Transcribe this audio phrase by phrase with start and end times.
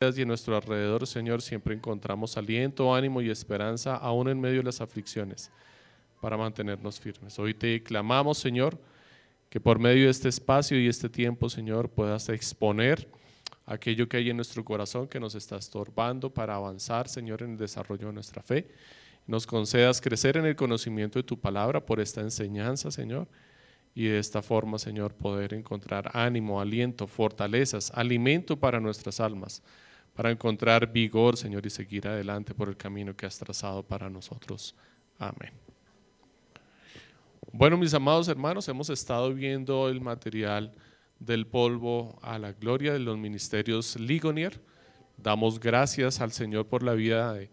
[0.00, 4.64] y en nuestro alrededor, Señor, siempre encontramos aliento, ánimo y esperanza, aún en medio de
[4.64, 5.50] las aflicciones,
[6.22, 7.38] para mantenernos firmes.
[7.38, 8.78] Hoy te clamamos, Señor,
[9.50, 13.10] que por medio de este espacio y este tiempo, Señor, puedas exponer
[13.66, 17.58] aquello que hay en nuestro corazón que nos está estorbando para avanzar, Señor, en el
[17.58, 18.68] desarrollo de nuestra fe.
[19.26, 23.28] Nos concedas crecer en el conocimiento de tu palabra por esta enseñanza, Señor
[23.94, 29.62] y de esta forma, Señor, poder encontrar ánimo, aliento, fortalezas, alimento para nuestras almas
[30.14, 34.74] para encontrar vigor, Señor, y seguir adelante por el camino que has trazado para nosotros.
[35.18, 35.52] Amén.
[37.52, 40.72] Bueno, mis amados hermanos, hemos estado viendo el material
[41.18, 44.60] del polvo a la gloria de los ministerios Ligonier.
[45.16, 47.50] Damos gracias al Señor por la vida de,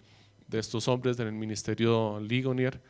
[0.52, 2.82] estos hombres del ministerio Ligonier.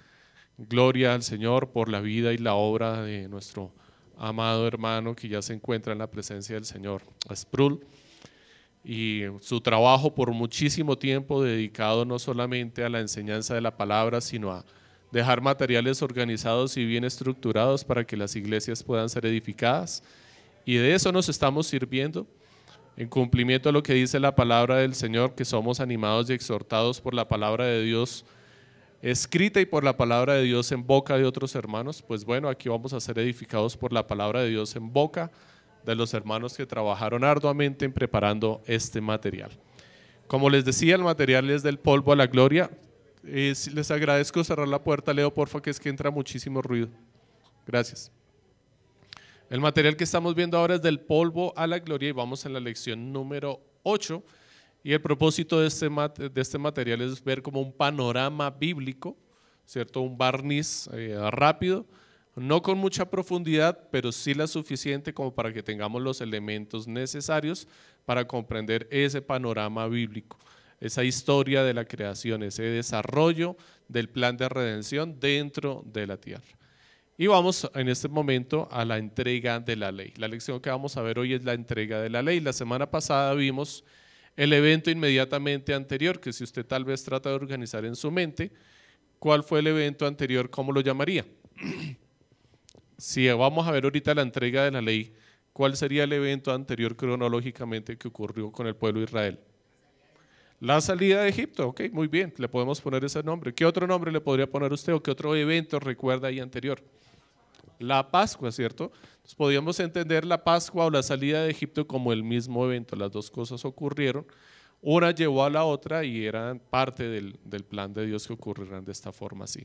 [0.57, 3.71] Gloria al Señor por la vida y la obra de nuestro
[4.17, 7.03] amado hermano que ya se encuentra en la presencia del Señor,
[7.33, 7.85] Sprul
[8.87, 14.21] y su trabajo por muchísimo tiempo dedicado no solamente a la enseñanza de la palabra,
[14.21, 14.63] sino a
[15.11, 20.03] dejar materiales organizados y bien estructurados para que las iglesias puedan ser edificadas.
[20.63, 22.25] Y de eso nos estamos sirviendo
[22.95, 27.01] en cumplimiento a lo que dice la palabra del Señor, que somos animados y exhortados
[27.01, 28.23] por la palabra de Dios
[29.01, 32.01] escrita y por la palabra de Dios en boca de otros hermanos.
[32.01, 35.29] Pues bueno, aquí vamos a ser edificados por la palabra de Dios en boca
[35.91, 39.51] de los hermanos que trabajaron arduamente en preparando este material.
[40.27, 42.69] Como les decía, el material es del polvo a la gloria.
[43.23, 46.89] les agradezco cerrar la puerta, Leo, porfa, que es que entra muchísimo ruido.
[47.65, 48.11] Gracias.
[49.49, 52.51] El material que estamos viendo ahora es del polvo a la gloria y vamos en
[52.51, 54.21] la lección número 8.
[54.83, 59.15] Y el propósito de este, de este material es ver como un panorama bíblico,
[59.65, 60.01] ¿cierto?
[60.01, 61.85] Un barniz eh, rápido
[62.37, 67.67] no con mucha profundidad, pero sí la suficiente como para que tengamos los elementos necesarios
[68.05, 70.37] para comprender ese panorama bíblico,
[70.79, 73.57] esa historia de la creación, ese desarrollo
[73.87, 76.45] del plan de redención dentro de la tierra.
[77.17, 80.13] Y vamos en este momento a la entrega de la ley.
[80.17, 82.39] La lección que vamos a ver hoy es la entrega de la ley.
[82.39, 83.83] La semana pasada vimos
[84.35, 88.51] el evento inmediatamente anterior, que si usted tal vez trata de organizar en su mente,
[89.17, 90.51] ¿cuál fue el evento anterior?
[90.51, 91.25] ¿Cómo lo llamaría?
[92.97, 95.13] si vamos a ver ahorita la entrega de la ley,
[95.53, 99.39] ¿cuál sería el evento anterior cronológicamente que ocurrió con el pueblo de Israel?
[100.59, 103.53] La salida de Egipto, ok, muy bien, le podemos poner ese nombre.
[103.53, 106.81] ¿Qué otro nombre le podría poner usted o qué otro evento recuerda ahí anterior?
[107.77, 108.91] La Pascua, ¿cierto?
[109.17, 113.11] Entonces podríamos entender la Pascua o la salida de Egipto como el mismo evento, las
[113.11, 114.25] dos cosas ocurrieron,
[114.81, 118.83] una llevó a la otra y eran parte del, del plan de Dios que ocurrirán
[118.83, 119.63] de esta forma así.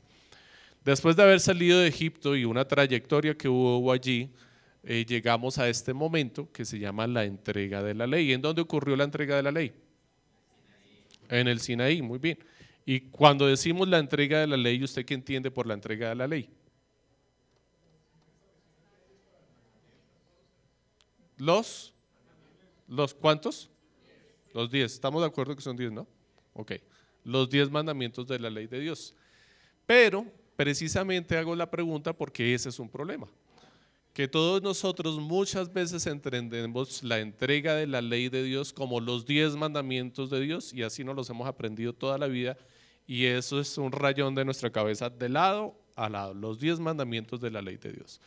[0.83, 4.29] Después de haber salido de Egipto y una trayectoria que hubo allí,
[4.83, 8.33] eh, llegamos a este momento que se llama la entrega de la ley.
[8.33, 9.71] ¿En dónde ocurrió la entrega de la ley?
[11.29, 12.37] En el Sinaí, muy bien.
[12.85, 16.15] Y cuando decimos la entrega de la ley, ¿usted qué entiende por la entrega de
[16.15, 16.49] la ley?
[21.37, 21.93] Los,
[22.89, 23.69] los cuántos?
[24.53, 24.93] Los diez.
[24.93, 26.05] Estamos de acuerdo que son diez, ¿no?
[26.53, 26.73] Ok.
[27.23, 29.15] Los diez mandamientos de la ley de Dios.
[29.85, 33.27] Pero precisamente hago la pregunta porque ese es un problema.
[34.13, 39.25] Que todos nosotros muchas veces entendemos la entrega de la ley de Dios como los
[39.25, 42.57] diez mandamientos de Dios y así nos los hemos aprendido toda la vida
[43.07, 47.41] y eso es un rayón de nuestra cabeza de lado a lado, los diez mandamientos
[47.41, 48.21] de la ley de Dios.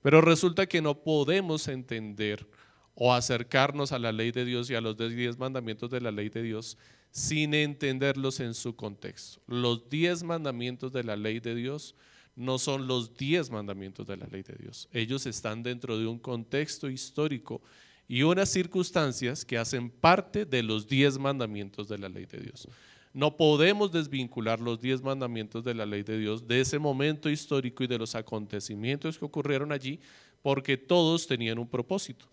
[0.00, 2.46] Pero resulta que no podemos entender
[2.94, 6.28] o acercarnos a la ley de Dios y a los diez mandamientos de la ley
[6.28, 6.76] de Dios
[7.12, 9.40] sin entenderlos en su contexto.
[9.46, 11.94] Los diez mandamientos de la ley de Dios
[12.34, 14.88] no son los diez mandamientos de la ley de Dios.
[14.92, 17.60] Ellos están dentro de un contexto histórico
[18.08, 22.66] y unas circunstancias que hacen parte de los diez mandamientos de la ley de Dios.
[23.12, 27.84] No podemos desvincular los diez mandamientos de la ley de Dios de ese momento histórico
[27.84, 30.00] y de los acontecimientos que ocurrieron allí,
[30.40, 32.26] porque todos tenían un propósito.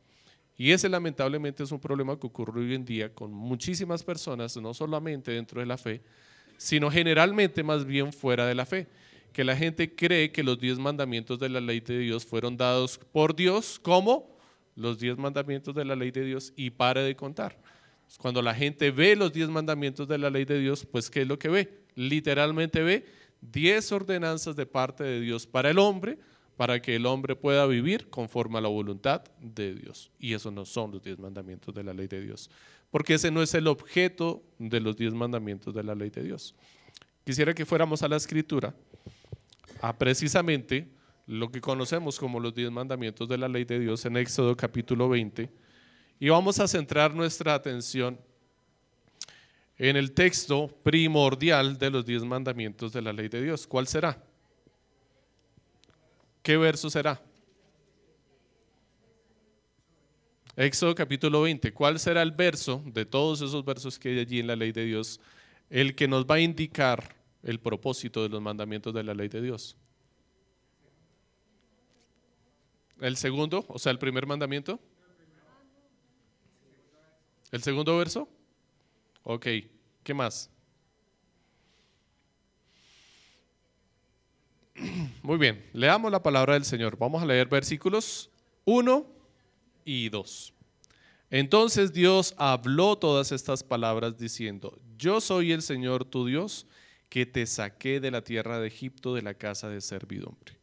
[0.59, 4.73] Y ese lamentablemente es un problema que ocurre hoy en día con muchísimas personas, no
[4.73, 6.01] solamente dentro de la fe,
[6.57, 8.85] sino generalmente más bien fuera de la fe.
[9.31, 13.00] Que la gente cree que los diez mandamientos de la ley de Dios fueron dados
[13.13, 14.38] por Dios como
[14.75, 17.57] los diez mandamientos de la ley de Dios y pare de contar.
[18.17, 21.27] Cuando la gente ve los diez mandamientos de la ley de Dios, pues ¿qué es
[21.29, 21.83] lo que ve?
[21.95, 23.05] Literalmente ve
[23.39, 26.17] diez ordenanzas de parte de Dios para el hombre
[26.59, 30.11] para que el hombre pueda vivir conforme a la voluntad de Dios.
[30.19, 32.51] Y eso no son los diez mandamientos de la ley de Dios,
[32.91, 36.53] porque ese no es el objeto de los diez mandamientos de la ley de Dios.
[37.23, 38.75] Quisiera que fuéramos a la escritura,
[39.81, 40.89] a precisamente
[41.27, 45.07] lo que conocemos como los diez mandamientos de la ley de Dios en Éxodo capítulo
[45.07, 45.50] 20,
[46.19, 48.19] y vamos a centrar nuestra atención
[49.77, 53.65] en el texto primordial de los diez mandamientos de la ley de Dios.
[53.65, 54.21] ¿Cuál será?
[56.50, 57.22] ¿Qué verso será?
[60.56, 61.72] Éxodo capítulo 20.
[61.75, 64.84] ¿Cuál será el verso de todos esos versos que hay allí en la ley de
[64.84, 65.19] Dios?
[65.69, 69.44] El que nos va a indicar el propósito de los mandamientos de la ley de
[69.44, 69.78] Dios.
[73.00, 74.80] El segundo, o sea, el primer mandamiento.
[77.51, 78.28] ¿El segundo verso?
[79.22, 79.46] Ok,
[80.01, 80.50] ¿qué más?
[85.23, 86.97] Muy bien, leamos la palabra del Señor.
[86.97, 88.29] Vamos a leer versículos
[88.65, 89.05] 1
[89.85, 90.53] y 2.
[91.31, 96.65] Entonces Dios habló todas estas palabras diciendo, yo soy el Señor tu Dios
[97.07, 100.57] que te saqué de la tierra de Egipto de la casa de servidumbre.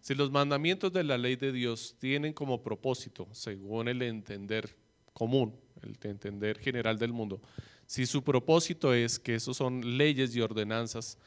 [0.00, 4.76] Si los mandamientos de la ley de Dios tienen como propósito, según el entender
[5.14, 7.40] común, el entender general del mundo,
[7.86, 11.18] si su propósito es que esos son leyes y ordenanzas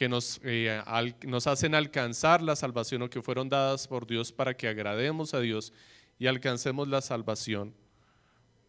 [0.00, 0.82] que nos, eh,
[1.26, 5.40] nos hacen alcanzar la salvación o que fueron dadas por Dios para que agrademos a
[5.40, 5.74] Dios
[6.18, 7.74] y alcancemos la salvación,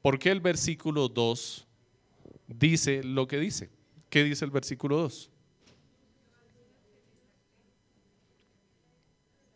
[0.02, 1.66] ¿por qué el versículo 2
[2.50, 3.70] dice lo que dice?
[4.10, 5.30] ¿Qué dice el versículo 2?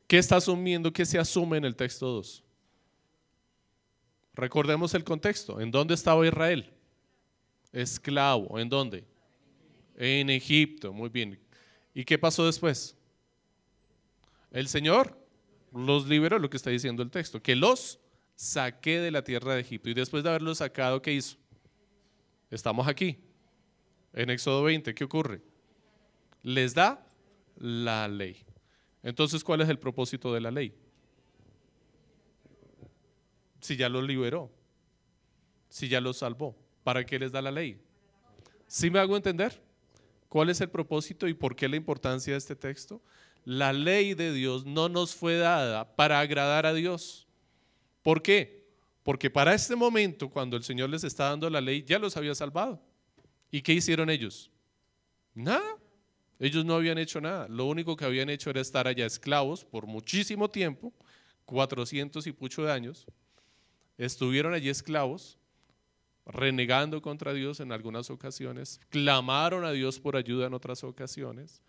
[0.07, 0.93] ¿Qué está asumiendo?
[0.93, 2.41] ¿Qué se asume en el texto 2?
[4.33, 5.59] Recordemos el contexto.
[5.59, 6.71] ¿En dónde estaba Israel?
[7.73, 8.57] Esclavo.
[8.57, 9.03] ¿En dónde?
[9.97, 10.93] En Egipto.
[10.93, 11.44] Muy bien.
[11.95, 12.95] ¿Y qué pasó después?
[14.51, 15.17] El Señor
[15.71, 17.99] los liberó, lo que está diciendo el texto, que los
[18.35, 19.89] saqué de la tierra de Egipto.
[19.89, 21.37] Y después de haberlos sacado, ¿qué hizo?
[22.51, 23.17] Estamos aquí,
[24.11, 24.93] en Éxodo 20.
[24.93, 25.41] ¿Qué ocurre?
[26.43, 27.07] Les da
[27.55, 28.45] la ley.
[29.01, 30.75] Entonces, ¿cuál es el propósito de la ley?
[33.61, 34.51] Si ya los liberó,
[35.69, 37.81] si ya los salvó, ¿para qué les da la ley?
[38.67, 39.64] ¿Sí me hago entender?
[40.35, 43.01] ¿Cuál es el propósito y por qué la importancia de este texto?
[43.45, 47.25] La ley de Dios no nos fue dada para agradar a Dios.
[48.03, 48.67] ¿Por qué?
[49.01, 52.35] Porque para este momento, cuando el Señor les está dando la ley, ya los había
[52.35, 52.81] salvado.
[53.49, 54.51] ¿Y qué hicieron ellos?
[55.33, 55.77] Nada.
[56.37, 59.87] Ellos no habían hecho nada, lo único que habían hecho era estar allá esclavos por
[59.87, 60.91] muchísimo tiempo,
[61.45, 63.07] 400 y pucho de años.
[63.97, 65.37] Estuvieron allí esclavos,
[66.25, 71.61] renegando contra Dios en algunas ocasiones, clamaron a Dios por ayuda en otras ocasiones,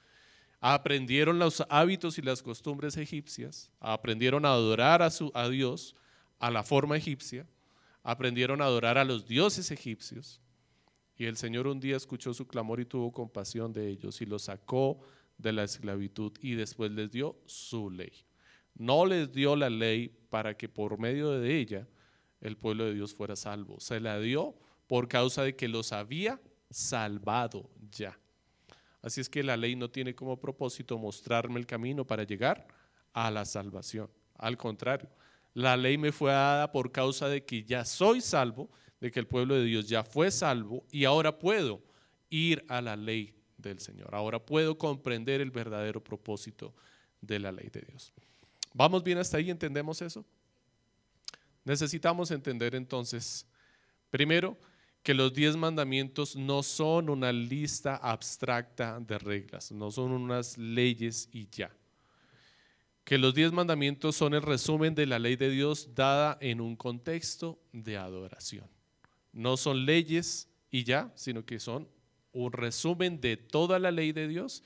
[0.60, 5.94] aprendieron los hábitos y las costumbres egipcias, aprendieron a adorar a, su, Dios
[6.38, 7.46] a la forma egipcia,
[8.02, 10.40] aprendieron a adorar a los dioses egipcios,
[11.18, 14.42] y el Señor un día escuchó su clamor y tuvo compasión de ellos y los
[14.42, 15.00] sacó
[15.38, 18.12] de la esclavitud y después les dio su ley.
[18.74, 21.88] No les dio la ley para que por medio de ella
[22.40, 23.80] el pueblo de Dios fuera salvo.
[23.80, 24.54] Se la dio
[24.86, 26.40] por causa de que los había
[26.70, 28.18] salvado ya.
[29.02, 32.66] Así es que la ley no tiene como propósito mostrarme el camino para llegar
[33.12, 34.10] a la salvación.
[34.34, 35.08] Al contrario,
[35.54, 38.68] la ley me fue dada por causa de que ya soy salvo
[39.00, 41.82] de que el pueblo de Dios ya fue salvo y ahora puedo
[42.30, 44.14] ir a la ley del Señor.
[44.14, 46.74] Ahora puedo comprender el verdadero propósito
[47.20, 48.12] de la ley de Dios.
[48.74, 49.50] ¿Vamos bien hasta ahí?
[49.50, 50.24] ¿Entendemos eso?
[51.66, 53.44] Necesitamos entender entonces,
[54.08, 54.56] primero,
[55.02, 61.28] que los diez mandamientos no son una lista abstracta de reglas, no son unas leyes
[61.32, 61.74] y ya.
[63.02, 66.76] Que los diez mandamientos son el resumen de la ley de Dios dada en un
[66.76, 68.68] contexto de adoración.
[69.32, 71.88] No son leyes y ya, sino que son
[72.32, 74.62] un resumen de toda la ley de Dios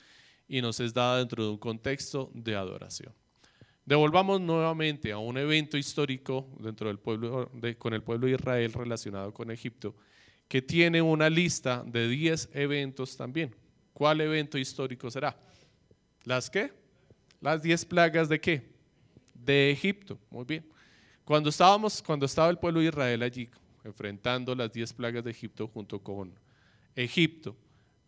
[0.47, 3.11] y nos es dada dentro de un contexto de adoración.
[3.85, 9.33] Devolvamos nuevamente a un evento histórico dentro del pueblo con el pueblo de Israel relacionado
[9.33, 9.95] con Egipto,
[10.47, 13.55] que tiene una lista de 10 eventos también.
[13.93, 15.37] ¿Cuál evento histórico será?
[16.23, 16.71] ¿Las qué?
[17.39, 18.69] Las 10 plagas de qué?
[19.33, 20.19] De Egipto.
[20.29, 20.65] Muy bien.
[21.25, 23.49] Cuando estábamos, cuando estaba el pueblo de Israel allí,
[23.83, 26.33] enfrentando las diez plagas de Egipto junto con
[26.95, 27.55] Egipto.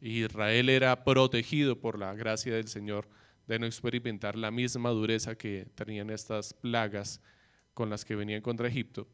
[0.01, 3.07] Israel era protegido por la gracia del Señor
[3.47, 7.21] de no experimentar la misma dureza que tenían estas plagas
[7.73, 9.07] con las que venían contra Egipto.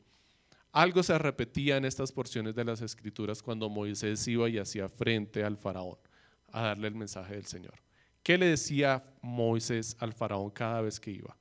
[0.72, 5.44] Algo se repetía en estas porciones de las escrituras cuando Moisés iba y hacía frente
[5.44, 5.98] al faraón
[6.52, 7.74] a darle el mensaje del Señor.
[8.22, 11.36] ¿Qué le decía Moisés al faraón cada vez que iba?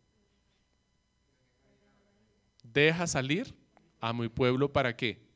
[2.63, 3.55] Deja salir
[4.01, 5.27] a mi pueblo para qué?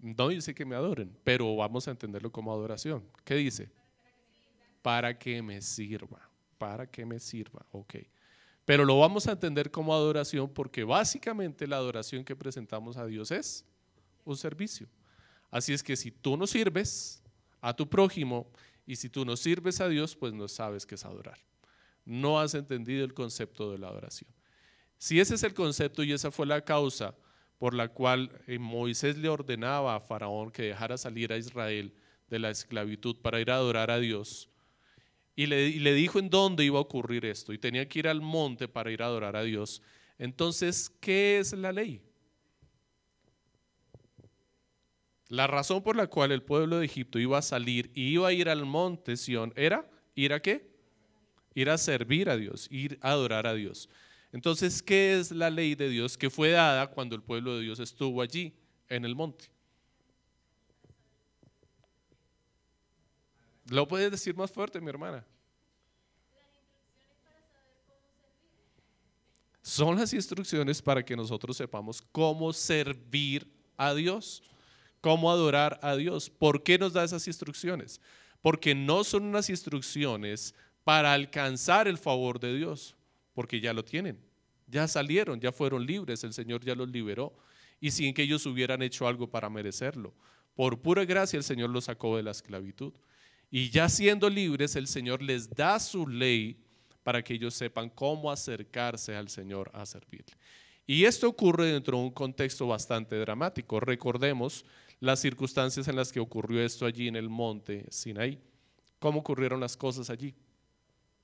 [0.00, 3.04] No dice que me adoren, pero vamos a entenderlo como adoración.
[3.24, 3.70] ¿Qué dice?
[4.88, 7.96] Para que me sirva, para que me sirva, ok.
[8.64, 13.30] Pero lo vamos a entender como adoración porque básicamente la adoración que presentamos a Dios
[13.30, 13.66] es
[14.24, 14.88] un servicio.
[15.50, 17.22] Así es que si tú no sirves
[17.60, 18.50] a tu prójimo
[18.86, 21.38] y si tú no sirves a Dios, pues no sabes qué es adorar.
[22.06, 24.30] No has entendido el concepto de la adoración.
[24.96, 27.14] Si ese es el concepto y esa fue la causa
[27.58, 31.92] por la cual eh, Moisés le ordenaba a Faraón que dejara salir a Israel
[32.30, 34.48] de la esclavitud para ir a adorar a Dios,
[35.38, 38.66] y le, dijo en dónde iba a ocurrir esto, y tenía que ir al monte
[38.66, 39.80] para ir a adorar a Dios.
[40.18, 42.02] Entonces, ¿qué es la ley?
[45.28, 48.32] La razón por la cual el pueblo de Egipto iba a salir y iba a
[48.32, 50.72] ir al monte Sión era ir a qué?
[51.54, 53.88] Ir a servir a Dios, ir a adorar a Dios.
[54.32, 57.78] Entonces, ¿qué es la ley de Dios que fue dada cuando el pueblo de Dios
[57.78, 58.56] estuvo allí
[58.88, 59.44] en el monte?
[63.68, 65.24] ¿Lo puedes decir más fuerte, mi hermana?
[69.62, 73.46] Son las instrucciones para que nosotros sepamos cómo servir
[73.76, 74.42] a Dios
[75.00, 76.30] cómo adorar a Dios.
[76.30, 78.00] ¿Por qué nos da esas instrucciones?
[78.42, 82.96] Porque no son unas instrucciones para alcanzar el favor de Dios,
[83.34, 84.18] porque ya lo tienen.
[84.66, 87.36] Ya salieron, ya fueron libres, el Señor ya los liberó
[87.80, 90.14] y sin que ellos hubieran hecho algo para merecerlo.
[90.54, 92.92] Por pura gracia el Señor los sacó de la esclavitud.
[93.50, 96.56] Y ya siendo libres, el Señor les da su ley
[97.02, 100.36] para que ellos sepan cómo acercarse al Señor a servirle.
[100.86, 103.80] Y esto ocurre dentro de un contexto bastante dramático.
[103.80, 104.64] Recordemos
[105.00, 108.38] las circunstancias en las que ocurrió esto allí en el monte Sinaí.
[108.98, 110.34] ¿Cómo ocurrieron las cosas allí?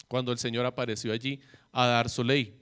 [0.08, 1.40] Cuando el Señor apareció allí
[1.72, 2.58] a dar su ley.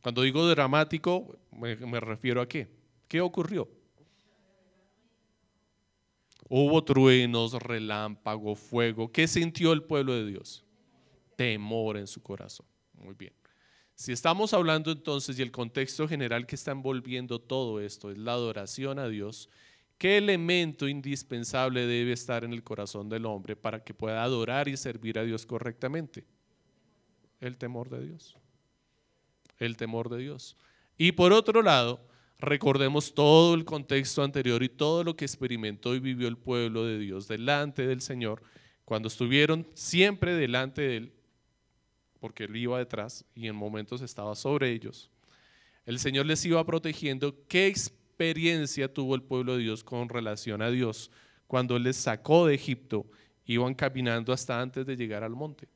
[0.00, 2.68] Cuando digo dramático, me, me refiero a qué?
[3.08, 3.68] ¿Qué ocurrió?
[6.54, 9.10] Hubo truenos, relámpago, fuego.
[9.10, 10.62] ¿Qué sintió el pueblo de Dios?
[11.34, 12.66] Temor en su corazón.
[12.92, 13.32] Muy bien.
[13.94, 18.32] Si estamos hablando entonces y el contexto general que está envolviendo todo esto es la
[18.32, 19.48] adoración a Dios,
[19.96, 24.76] ¿Qué elemento indispensable debe estar en el corazón del hombre para que pueda adorar y
[24.76, 26.24] servir a Dios correctamente?
[27.40, 28.36] El temor de Dios.
[29.58, 30.56] El temor de Dios.
[30.98, 32.04] Y por otro lado,
[32.42, 36.98] recordemos todo el contexto anterior y todo lo que experimentó y vivió el pueblo de
[36.98, 38.42] Dios delante del Señor,
[38.84, 41.12] cuando estuvieron siempre delante de Él,
[42.18, 45.10] porque Él iba detrás y en momentos estaba sobre ellos.
[45.86, 47.46] El Señor les iba protegiendo.
[47.46, 51.10] ¿Qué experiencia tuvo el pueblo de Dios con relación a Dios
[51.46, 53.06] cuando les sacó de Egipto?
[53.46, 55.68] Iban caminando hasta antes de llegar al monte.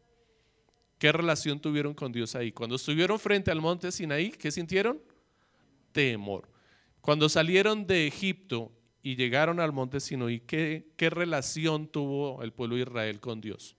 [0.99, 2.51] ¿Qué relación tuvieron con Dios ahí?
[2.51, 5.01] Cuando estuvieron frente al monte Sinaí, ¿qué sintieron?
[5.93, 6.56] Temor.
[7.07, 12.75] Cuando salieron de Egipto y llegaron al monte Sinaí, ¿qué, ¿qué relación tuvo el pueblo
[12.75, 13.77] de Israel con Dios?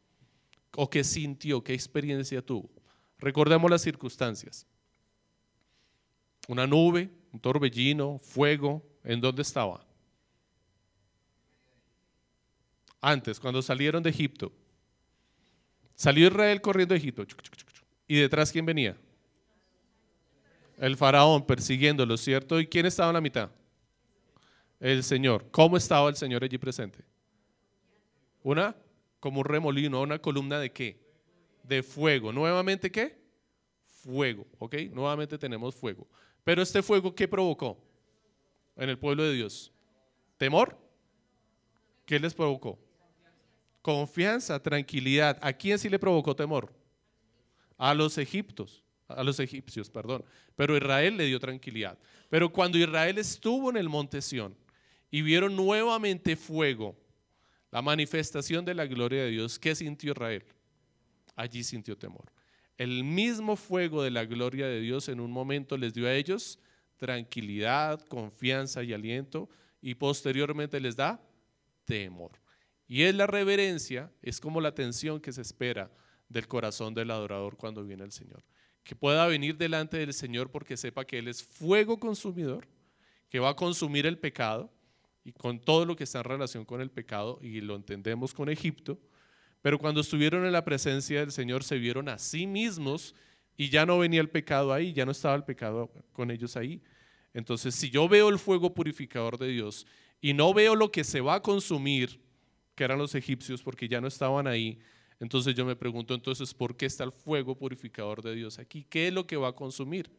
[0.78, 1.62] ¿O qué sintió?
[1.62, 2.72] ¿Qué experiencia tuvo?
[3.20, 4.66] Recordemos las circunstancias.
[6.48, 9.86] Una nube, un torbellino, fuego, ¿en dónde estaba?
[13.02, 14.54] Antes, cuando salieron de Egipto.
[15.96, 17.28] Salió Israel corriendo de Egipto.
[18.08, 18.96] ¿Y detrás quién venía?
[20.78, 22.60] El faraón persiguiéndolo, ¿cierto?
[22.60, 23.50] ¿Y quién estaba en la mitad?
[24.80, 25.50] El Señor.
[25.52, 27.04] ¿Cómo estaba el Señor allí presente?
[28.44, 28.76] Una,
[29.20, 31.00] como un remolino, una columna de qué?
[31.64, 32.32] De fuego.
[32.32, 33.18] ¿Nuevamente qué?
[34.04, 34.76] Fuego, ¿ok?
[34.92, 36.08] Nuevamente tenemos fuego.
[36.44, 37.78] Pero este fuego, ¿qué provocó
[38.76, 39.74] en el pueblo de Dios?
[40.38, 40.78] ¿Temor?
[42.06, 42.80] ¿Qué les provocó?
[43.82, 45.40] Confianza, tranquilidad.
[45.42, 46.72] ¿A quién sí le provocó temor?
[47.78, 50.24] A los egiptos, a los egipcios, perdón.
[50.56, 51.98] Pero Israel le dio tranquilidad.
[52.30, 54.56] Pero cuando Israel estuvo en el monte Sión
[55.10, 56.96] y vieron nuevamente fuego,
[57.72, 60.46] la manifestación de la gloria de Dios, ¿qué sintió Israel?
[61.36, 62.32] Allí sintió temor
[62.78, 66.60] el mismo fuego de la gloria de Dios en un momento les dio a ellos
[66.98, 69.50] tranquilidad, confianza y aliento
[69.82, 71.22] y posteriormente les da
[71.86, 72.32] temor.
[72.88, 75.92] Y es la reverencia, es como la atención que se espera
[76.30, 78.44] del corazón del adorador cuando viene el Señor.
[78.88, 82.66] Que pueda venir delante del Señor porque sepa que Él es fuego consumidor,
[83.30, 84.72] que va a consumir el pecado
[85.26, 88.48] y con todo lo que está en relación con el pecado, y lo entendemos con
[88.48, 88.98] Egipto,
[89.62, 93.14] pero cuando estuvieron en la presencia del Señor se vieron a sí mismos
[93.58, 96.82] y ya no venía el pecado ahí, ya no estaba el pecado con ellos ahí.
[97.34, 99.86] Entonces, si yo veo el fuego purificador de Dios
[100.22, 102.22] y no veo lo que se va a consumir,
[102.74, 104.80] que eran los egipcios, porque ya no estaban ahí,
[105.20, 108.86] entonces yo me pregunto entonces, ¿por qué está el fuego purificador de Dios aquí?
[108.90, 110.12] ¿Qué es lo que va a consumir?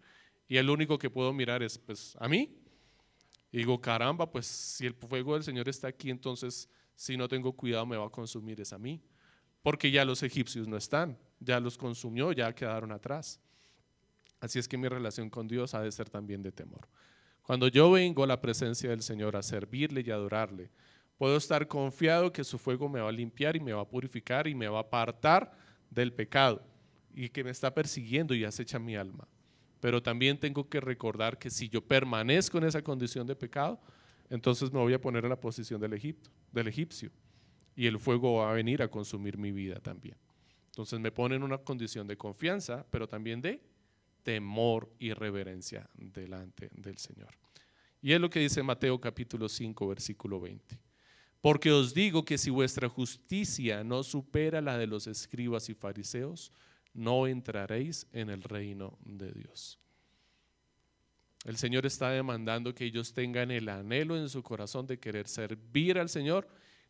[0.48, 2.56] Y el único que puedo mirar es, pues, a mí.
[3.52, 7.52] Y digo, caramba, pues si el fuego del Señor está aquí, entonces si no tengo
[7.52, 9.00] cuidado me va a consumir es a mí
[9.62, 13.40] porque ya los egipcios no están, ya los consumió, ya quedaron atrás.
[14.40, 16.88] Así es que mi relación con Dios ha de ser también de temor.
[17.42, 20.70] Cuando yo vengo a la presencia del Señor a servirle y adorarle,
[21.18, 24.46] puedo estar confiado que su fuego me va a limpiar y me va a purificar
[24.46, 25.52] y me va a apartar
[25.90, 26.62] del pecado
[27.12, 29.26] y que me está persiguiendo y acecha mi alma.
[29.80, 33.80] Pero también tengo que recordar que si yo permanezco en esa condición de pecado,
[34.30, 37.10] entonces me voy a poner en la posición del, Egipto, del egipcio
[37.74, 40.16] y el fuego va a venir a consumir mi vida también.
[40.66, 43.60] Entonces me pone en una condición de confianza, pero también de
[44.22, 47.34] temor y reverencia delante del Señor.
[48.00, 50.87] Y es lo que dice Mateo capítulo 5, versículo 20.
[51.40, 56.52] Porque os digo que si vuestra justicia no supera la de los escribas y fariseos,
[56.92, 59.78] no entraréis en el reino de Dios.
[61.44, 65.98] El Señor está demandando que ellos tengan el anhelo en su corazón de querer servir
[65.98, 66.48] al Señor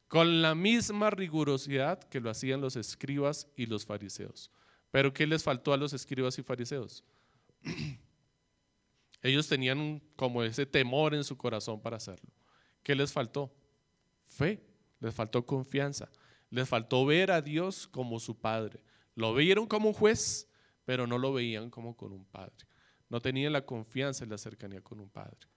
[0.09, 4.51] con la misma rigurosidad que lo hacían los escribas y los fariseos.
[4.91, 7.05] Pero ¿qué les faltó a los escribas y fariseos?
[9.23, 12.31] Ellos tenían como ese temor en su corazón para hacerlo.
[12.83, 13.53] ¿Qué les faltó?
[14.29, 14.63] Fe,
[15.01, 16.11] les faltó confianza,
[16.51, 18.81] les faltó ver a Dios como su Padre.
[19.15, 20.49] Lo vieron como un juez,
[20.85, 22.67] pero no lo veían como con un Padre.
[23.09, 25.49] No tenían la confianza en la cercanía con un Padre.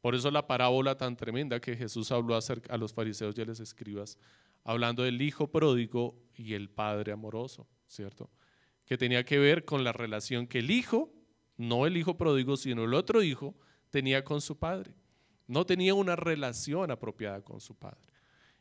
[0.00, 3.60] Por eso la parábola tan tremenda que Jesús habló a los fariseos y a los
[3.60, 4.16] escribas,
[4.64, 8.30] hablando del hijo pródigo y el Padre amoroso, ¿cierto?
[8.86, 11.12] Que tenía que ver con la relación que el hijo
[11.60, 13.54] no el hijo pródigo, sino el otro hijo,
[13.90, 14.94] tenía con su padre.
[15.50, 17.98] No tenía una relación apropiada con su padre.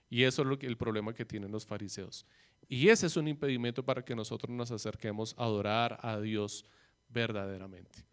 [0.09, 2.25] Y eso es lo que, el problema que tienen los fariseos.
[2.67, 6.65] Y ese es un impedimento para que nosotros nos acerquemos a adorar a Dios
[7.07, 8.07] verdaderamente.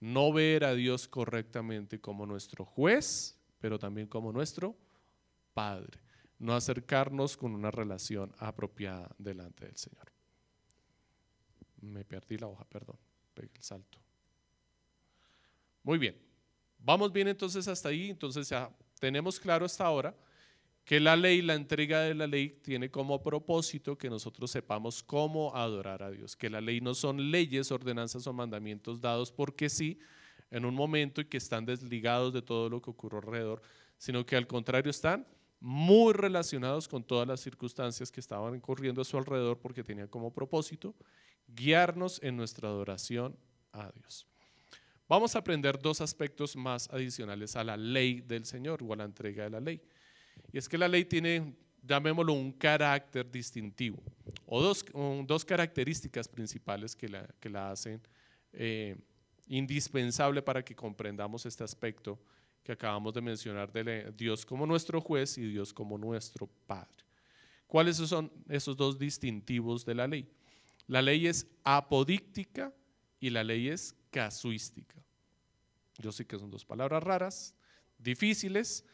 [0.00, 4.78] No ver a Dios correctamente como nuestro juez, pero también como nuestro
[5.52, 6.00] Padre.
[6.38, 10.10] No acercarnos con una relación apropiada delante del Señor.
[11.82, 12.96] Me perdí la hoja, perdón.
[13.36, 13.98] El salto.
[15.82, 16.31] Muy bien.
[16.84, 18.10] Vamos bien entonces hasta ahí.
[18.10, 20.14] Entonces ya tenemos claro hasta ahora
[20.84, 25.54] que la ley, la entrega de la ley tiene como propósito que nosotros sepamos cómo
[25.54, 29.98] adorar a Dios, que la ley no son leyes, ordenanzas o mandamientos dados porque sí
[30.50, 33.62] en un momento y que están desligados de todo lo que ocurre alrededor,
[33.96, 35.26] sino que al contrario están
[35.60, 40.32] muy relacionados con todas las circunstancias que estaban ocurriendo a su alrededor porque tenían como
[40.32, 40.94] propósito
[41.46, 43.36] guiarnos en nuestra adoración
[43.72, 44.31] a Dios.
[45.12, 49.04] Vamos a aprender dos aspectos más adicionales a la ley del Señor o a la
[49.04, 49.78] entrega de la ley.
[50.50, 54.02] Y es que la ley tiene, llamémoslo, un carácter distintivo
[54.46, 54.82] o dos,
[55.26, 58.00] dos características principales que la, que la hacen
[58.54, 58.96] eh,
[59.48, 62.18] indispensable para que comprendamos este aspecto
[62.62, 67.04] que acabamos de mencionar de Dios como nuestro juez y Dios como nuestro Padre.
[67.66, 70.26] ¿Cuáles son esos dos distintivos de la ley?
[70.86, 72.72] La ley es apodíctica
[73.20, 74.94] y la ley es casuística.
[75.98, 77.54] Yo sé que son dos palabras raras,
[77.98, 78.84] difíciles,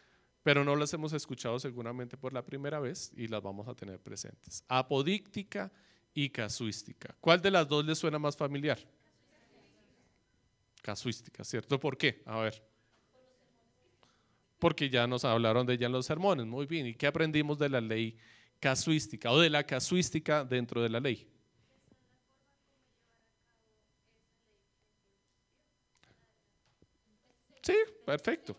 [0.42, 4.00] pero no las hemos escuchado seguramente por la primera vez y las vamos a tener
[4.00, 4.64] presentes.
[4.68, 5.70] Apodíctica
[6.14, 7.14] y casuística.
[7.20, 8.78] ¿Cuál de las dos les suena más familiar?
[10.80, 11.78] Casuística, ¿cierto?
[11.78, 12.22] ¿Por qué?
[12.24, 12.64] A ver.
[14.58, 16.46] Porque ya nos hablaron de ella en los sermones.
[16.46, 16.86] Muy bien.
[16.86, 18.16] ¿Y qué aprendimos de la ley
[18.60, 21.28] casuística o de la casuística dentro de la ley?
[27.68, 27.76] Sí,
[28.06, 28.56] perfecto.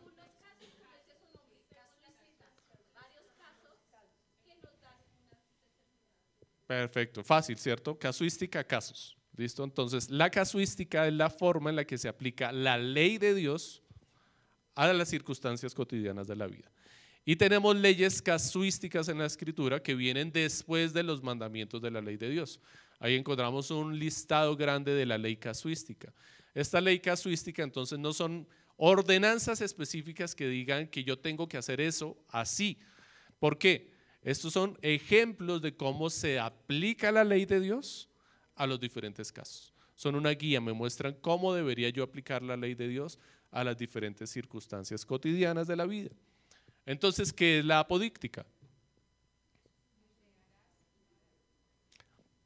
[6.67, 7.97] Perfecto, fácil, ¿cierto?
[7.97, 9.17] Casuística, casos.
[9.35, 9.63] ¿Listo?
[9.63, 13.81] Entonces, la casuística es la forma en la que se aplica la ley de Dios
[14.75, 16.71] a las circunstancias cotidianas de la vida.
[17.25, 22.01] Y tenemos leyes casuísticas en la escritura que vienen después de los mandamientos de la
[22.01, 22.59] ley de Dios.
[22.99, 26.13] Ahí encontramos un listado grande de la ley casuística.
[26.53, 28.47] Esta ley casuística entonces no son
[28.81, 32.79] ordenanzas específicas que digan que yo tengo que hacer eso así.
[33.37, 33.91] ¿Por qué?
[34.21, 38.09] Estos son ejemplos de cómo se aplica la ley de Dios
[38.55, 39.73] a los diferentes casos.
[39.95, 43.19] Son una guía, me muestran cómo debería yo aplicar la ley de Dios
[43.51, 46.11] a las diferentes circunstancias cotidianas de la vida.
[46.85, 48.45] Entonces, ¿qué es la apodíctica?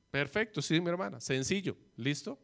[0.09, 2.39] Perfecto, sí, mi hermana, sencillo, ¿listo?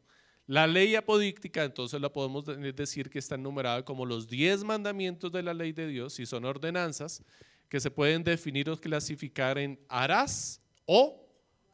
[0.50, 5.44] La ley apodíctica, entonces la podemos decir que está enumerada como los diez mandamientos de
[5.44, 7.24] la ley de Dios y son ordenanzas
[7.70, 11.24] que se pueden definir o clasificar en harás o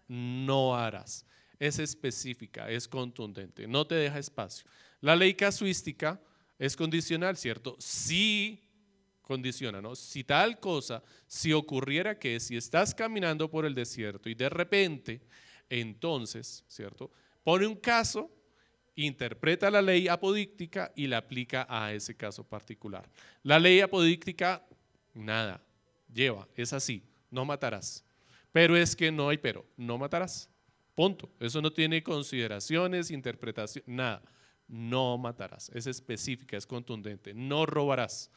[0.10, 1.26] no harás.
[1.58, 4.70] Es específica, es contundente, no te deja espacio.
[5.00, 6.22] La ley casuística
[6.60, 7.78] es condicional, ¿cierto?
[7.80, 8.62] Si
[9.22, 9.96] condiciona, ¿no?
[9.96, 15.22] Si tal cosa, si ocurriera que si estás caminando por el desierto y de repente,
[15.70, 17.10] entonces, ¿cierto?
[17.42, 18.35] Pone un caso
[18.96, 23.10] interpreta la ley apodíctica y la aplica a ese caso particular.
[23.44, 24.66] La ley apodíctica,
[25.14, 25.62] nada,
[26.14, 28.04] lleva, es así, no matarás.
[28.52, 30.50] Pero es que no hay pero, no matarás.
[30.96, 31.30] Punto.
[31.42, 34.22] Eso no tiene consideraciones, interpretación, nada.
[34.68, 35.70] No matarás.
[35.76, 37.34] Es específica, es contundente.
[37.34, 38.32] No robarás.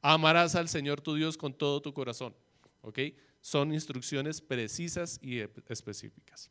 [0.00, 2.34] Amarás al Señor tu Dios con todo tu corazón.
[2.80, 2.98] ¿Ok?
[3.42, 6.50] Son instrucciones precisas y específicas.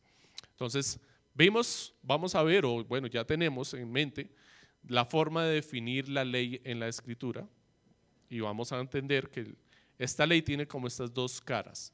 [0.51, 0.99] Entonces,
[1.37, 4.29] vimos, vamos a ver, o bueno, ya tenemos en mente
[4.87, 7.47] la forma de definir la ley en la escritura
[8.29, 9.55] y vamos a entender que
[9.97, 11.93] esta ley tiene como estas dos caras.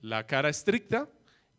[0.00, 1.08] La cara estricta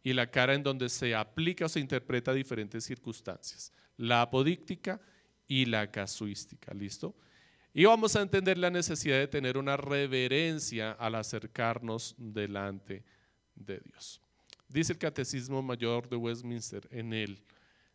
[0.03, 3.71] y la cara en donde se aplica o se interpreta diferentes circunstancias.
[3.97, 5.01] La apodíctica
[5.47, 6.73] y la casuística.
[6.73, 7.15] ¿Listo?
[7.73, 13.03] Y vamos a entender la necesidad de tener una reverencia al acercarnos delante
[13.55, 14.22] de Dios.
[14.73, 17.43] Dice el Catecismo Mayor de Westminster en él,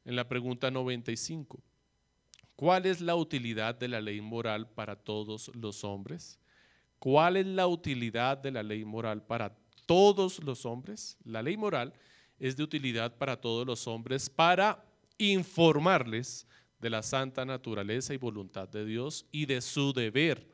[0.04, 1.60] en la pregunta 95.
[2.54, 6.38] ¿Cuál es la utilidad de la ley moral para todos los hombres?
[7.00, 11.18] ¿Cuál es la utilidad de la ley moral para todos los hombres?
[11.24, 11.92] La ley moral
[12.38, 14.84] es de utilidad para todos los hombres para
[15.18, 16.46] informarles
[16.78, 20.48] de la santa naturaleza y voluntad de Dios y de su deber,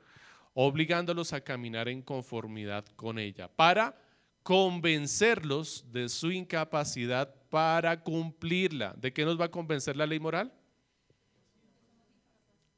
[0.54, 4.03] obligándolos a caminar en conformidad con ella, para
[4.44, 8.94] convencerlos de su incapacidad para cumplirla.
[8.98, 10.52] ¿De qué nos va a convencer la ley moral?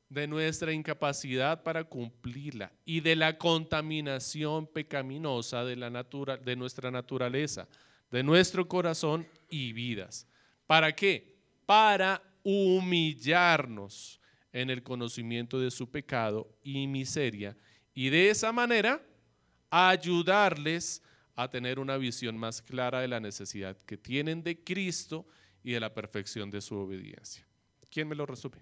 [0.09, 6.93] De nuestra incapacidad para cumplirla y de la contaminación pecaminosa de, la natura, de nuestra
[6.93, 7.69] naturaleza,
[8.13, 10.29] de nuestro corazón y vidas.
[10.69, 11.37] ¿Para qué?
[11.67, 14.21] Para humillarnos
[14.53, 17.57] en el conocimiento de su pecado y miseria
[17.93, 19.03] y de esa manera
[19.69, 21.03] ayudarles
[21.37, 25.27] a tener una visión más clara de la necesidad que tienen de Cristo
[25.63, 27.47] y de la perfección de su obediencia.
[27.91, 28.57] ¿Quién me lo resume?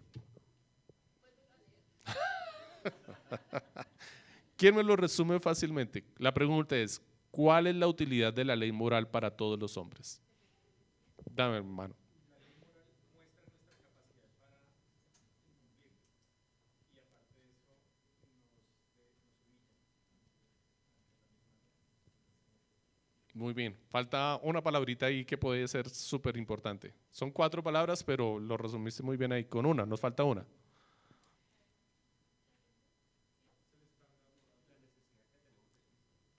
[4.56, 6.04] ¿Quién me lo resume fácilmente?
[6.18, 10.20] La pregunta es, ¿cuál es la utilidad de la ley moral para todos los hombres?
[11.30, 11.94] Dame, hermano.
[23.34, 26.94] Muy bien, falta una palabrita ahí que puede ser súper importante.
[27.10, 30.46] Son cuatro palabras, pero lo resumiste muy bien ahí con una, nos falta una.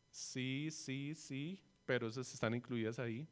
[0.10, 3.28] Sí, sí, sí, pero esas están incluidas ahí.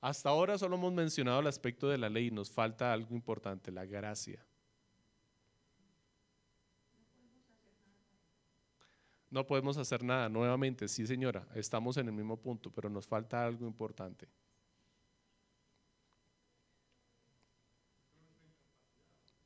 [0.00, 3.84] Hasta ahora solo hemos mencionado el aspecto de la ley, nos falta algo importante, la
[3.86, 4.44] gracia.
[9.30, 10.28] No podemos hacer nada.
[10.28, 14.28] Nuevamente, sí señora, estamos en el mismo punto, pero nos falta algo importante.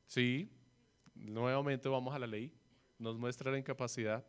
[0.07, 0.51] Sí,
[1.15, 2.53] nuevamente vamos a la ley,
[2.99, 4.25] nos muestra la incapacidad,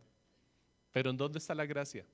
[0.92, 2.06] pero ¿en dónde está la gracia?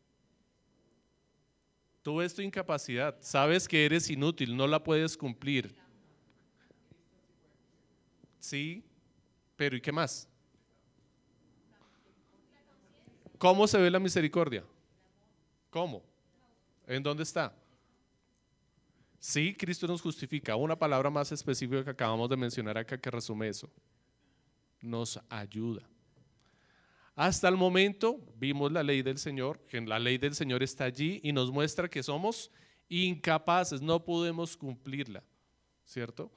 [2.01, 5.75] Tú ves tu incapacidad, sabes que eres inútil, no la puedes cumplir.
[8.39, 8.85] Sí,
[9.57, 10.29] pero ¿y qué más?
[13.37, 14.63] ¿Cómo se ve la misericordia?
[15.69, 16.03] ¿Cómo?
[16.87, 17.53] ¿En dónde está?
[19.19, 20.55] Sí, Cristo nos justifica.
[20.55, 23.69] Una palabra más específica que acabamos de mencionar acá que resume eso.
[24.81, 25.87] Nos ayuda.
[27.15, 31.19] Hasta el momento vimos la ley del Señor, que la ley del Señor está allí
[31.23, 32.51] y nos muestra que somos
[32.89, 35.23] incapaces, no podemos cumplirla,
[35.83, 36.31] ¿cierto?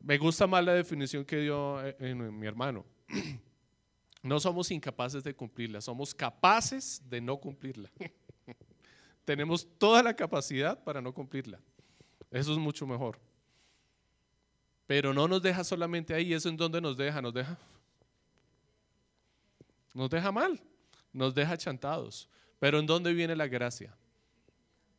[0.00, 2.86] Me gusta más la definición que dio eh, eh, mi hermano.
[4.28, 7.90] No somos incapaces de cumplirla, somos capaces de no cumplirla.
[9.24, 11.58] Tenemos toda la capacidad para no cumplirla.
[12.30, 13.18] Eso es mucho mejor.
[14.86, 17.58] Pero no nos deja solamente ahí, eso en donde nos deja, nos deja.
[19.94, 20.60] Nos deja mal,
[21.10, 22.28] nos deja chantados.
[22.58, 23.96] Pero ¿en dónde viene la gracia?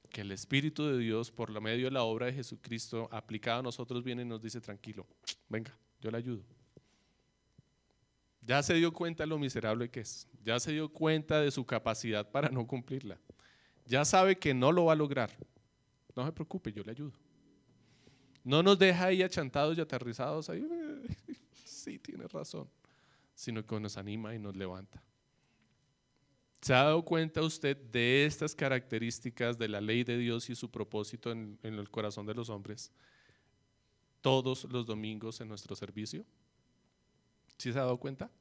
[0.09, 3.63] Que el Espíritu de Dios, por la medio de la obra de Jesucristo aplicada a
[3.63, 5.05] nosotros, viene y nos dice, tranquilo,
[5.47, 6.58] venga, yo le ayudo.
[8.49, 10.27] Ya se dio cuenta de lo miserable que es.
[10.43, 13.19] Ya se dio cuenta de su capacidad para no cumplirla.
[13.85, 15.29] Ya sabe que no lo va a lograr.
[16.15, 17.13] No se preocupe, yo le ayudo.
[18.43, 20.67] No nos deja ahí achantados y aterrizados ahí.
[21.63, 22.67] Sí, tiene razón.
[23.35, 24.99] Sino que nos anima y nos levanta.
[26.59, 30.71] ¿Se ha dado cuenta usted de estas características de la ley de Dios y su
[30.71, 32.91] propósito en, el corazón de los hombres
[34.21, 36.25] todos los domingos en nuestro servicio?
[37.59, 38.31] ¿Sí se ha dado cuenta?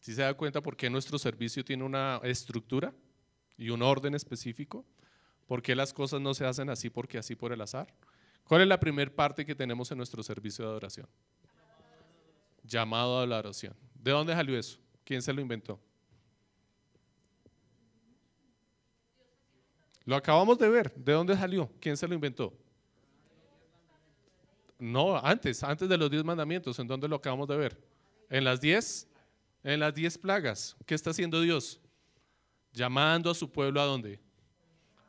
[0.00, 2.92] ¿Sí se da cuenta por qué nuestro servicio tiene una estructura
[3.56, 4.84] y un orden específico?
[5.46, 7.92] ¿Por qué las cosas no se hacen así porque así por el azar?
[8.44, 11.06] ¿Cuál es la primera parte que tenemos en nuestro servicio de adoración?
[12.64, 13.74] Llamado a la oración.
[13.94, 14.78] ¿De dónde salió eso?
[15.04, 15.78] ¿Quién se lo inventó?
[20.04, 20.94] Lo acabamos de ver.
[20.94, 21.70] ¿De dónde salió?
[21.78, 22.52] ¿Quién se lo inventó?
[24.78, 26.78] No, antes, antes de los diez mandamientos.
[26.78, 27.78] ¿En dónde lo acabamos de ver?
[28.30, 29.06] En las diez,
[29.62, 30.76] en las diez plagas.
[30.86, 31.80] ¿Qué está haciendo Dios?
[32.72, 34.20] Llamando a su pueblo a dónde?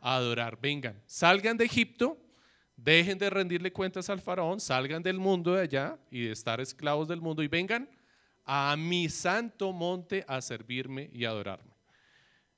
[0.01, 0.59] Adorar.
[0.59, 2.17] Vengan, salgan de Egipto,
[2.75, 7.07] dejen de rendirle cuentas al faraón, salgan del mundo de allá y de estar esclavos
[7.07, 7.89] del mundo y vengan
[8.43, 11.71] a mi santo monte a servirme y adorarme.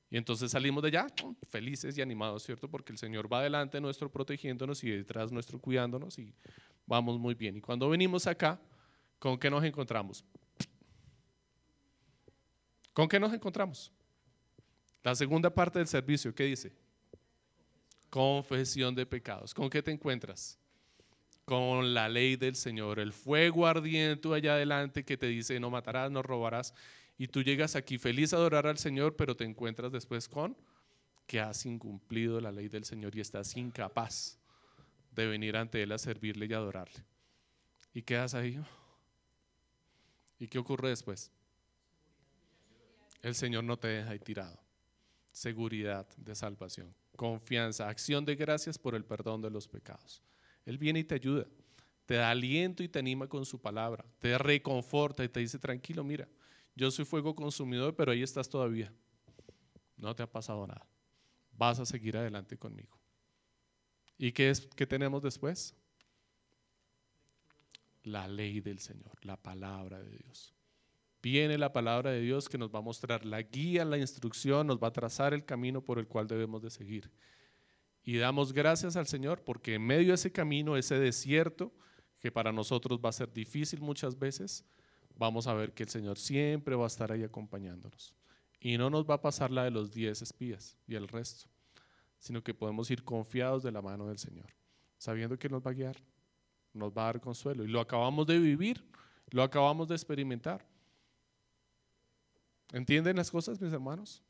[0.10, 1.08] Y entonces salimos de allá
[1.50, 2.70] felices y animados, ¿cierto?
[2.70, 6.34] Porque el Señor va adelante nuestro protegiéndonos y detrás nuestro cuidándonos y
[6.86, 7.58] vamos muy bien.
[7.58, 8.62] Y cuando venimos acá,
[9.18, 10.24] ¿con qué nos encontramos?
[12.94, 13.92] ¿Con qué nos encontramos?
[15.04, 16.72] La segunda parte del servicio, ¿qué dice?
[18.10, 19.54] Confesión de pecados.
[19.54, 20.60] ¿Con qué te encuentras?
[21.46, 26.10] Con la ley del Señor, el fuego ardiente allá adelante que te dice no matarás,
[26.10, 26.74] no robarás
[27.18, 30.56] y tú llegas aquí feliz a adorar al Señor, pero te encuentras después con
[31.28, 34.40] que has incumplido la ley del Señor y estás incapaz
[35.12, 37.04] de venir ante Él a servirle y adorarle.
[37.94, 38.64] Y quedas ahí.
[40.40, 41.32] ¿Y qué ocurre después?
[43.24, 44.60] El Señor no te deja ahí tirado.
[45.32, 50.22] Seguridad de salvación, confianza, acción de gracias por el perdón de los pecados.
[50.66, 51.48] Él viene y te ayuda,
[52.06, 56.04] te da aliento y te anima con su palabra, te reconforta y te dice, tranquilo,
[56.04, 56.28] mira,
[56.76, 58.94] yo soy fuego consumidor, pero ahí estás todavía.
[59.98, 60.86] No te ha pasado nada.
[61.54, 63.00] Vas a seguir adelante conmigo.
[64.18, 65.76] ¿Y qué, es, qué tenemos después?
[68.04, 70.54] La ley del Señor, la palabra de Dios.
[71.24, 74.78] Viene la palabra de Dios que nos va a mostrar la guía, la instrucción, nos
[74.78, 77.10] va a trazar el camino por el cual debemos de seguir.
[78.04, 81.72] Y damos gracias al Señor porque en medio de ese camino, ese desierto,
[82.20, 84.66] que para nosotros va a ser difícil muchas veces,
[85.16, 88.14] vamos a ver que el Señor siempre va a estar ahí acompañándonos.
[88.60, 91.50] Y no nos va a pasar la de los diez espías y el resto,
[92.20, 94.48] sino que podemos ir confiados de la mano del Señor,
[94.98, 96.04] sabiendo que nos va a guiar,
[96.74, 97.64] nos va a dar consuelo.
[97.64, 98.84] Y lo acabamos de vivir,
[99.30, 100.73] lo acabamos de experimentar.
[102.74, 104.22] ¿Entienden las cosas, mis hermanos?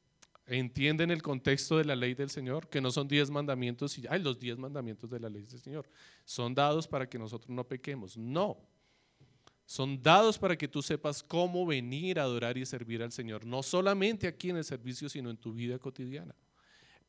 [0.46, 2.68] ¿Entienden el contexto de la ley del Señor?
[2.70, 5.90] Que no son diez mandamientos y, ay, los diez mandamientos de la ley del Señor.
[6.26, 8.18] Son dados para que nosotros no pequemos.
[8.18, 8.58] No,
[9.66, 13.64] son dados para que tú sepas cómo venir a adorar y servir al Señor, no
[13.64, 16.36] solamente aquí en el servicio, sino en tu vida cotidiana.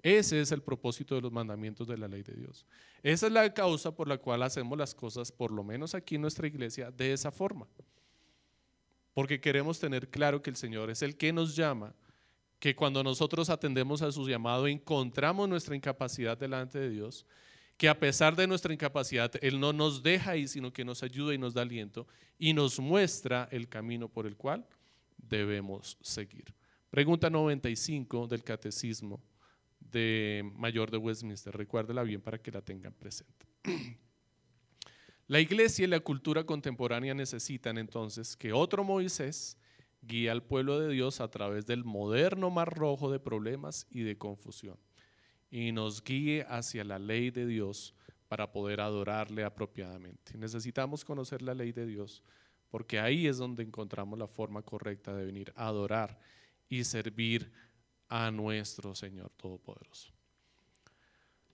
[0.02, 2.66] Ese es el propósito de los mandamientos de la ley de Dios.
[3.02, 6.20] Esa es la causa por la cual hacemos las cosas, por lo menos aquí en
[6.20, 7.66] nuestra iglesia, de esa forma.
[9.14, 11.94] Porque queremos tener claro que el Señor es el que nos llama,
[12.58, 17.24] que cuando nosotros atendemos a su llamado encontramos nuestra incapacidad delante de Dios
[17.76, 21.34] que a pesar de nuestra incapacidad, Él no nos deja ahí, sino que nos ayuda
[21.34, 22.06] y nos da aliento
[22.38, 24.66] y nos muestra el camino por el cual
[25.16, 26.54] debemos seguir.
[26.90, 29.20] Pregunta 95 del Catecismo
[29.80, 31.56] de Mayor de Westminster.
[31.56, 33.46] Recuérdela bien para que la tengan presente.
[35.26, 39.56] La iglesia y la cultura contemporánea necesitan entonces que otro Moisés
[40.02, 44.18] guíe al pueblo de Dios a través del moderno mar rojo de problemas y de
[44.18, 44.76] confusión
[45.50, 47.94] y nos guíe hacia la ley de Dios
[48.28, 50.36] para poder adorarle apropiadamente.
[50.36, 52.22] Necesitamos conocer la ley de Dios
[52.68, 56.18] porque ahí es donde encontramos la forma correcta de venir a adorar
[56.68, 57.52] y servir
[58.08, 60.13] a nuestro Señor Todopoderoso.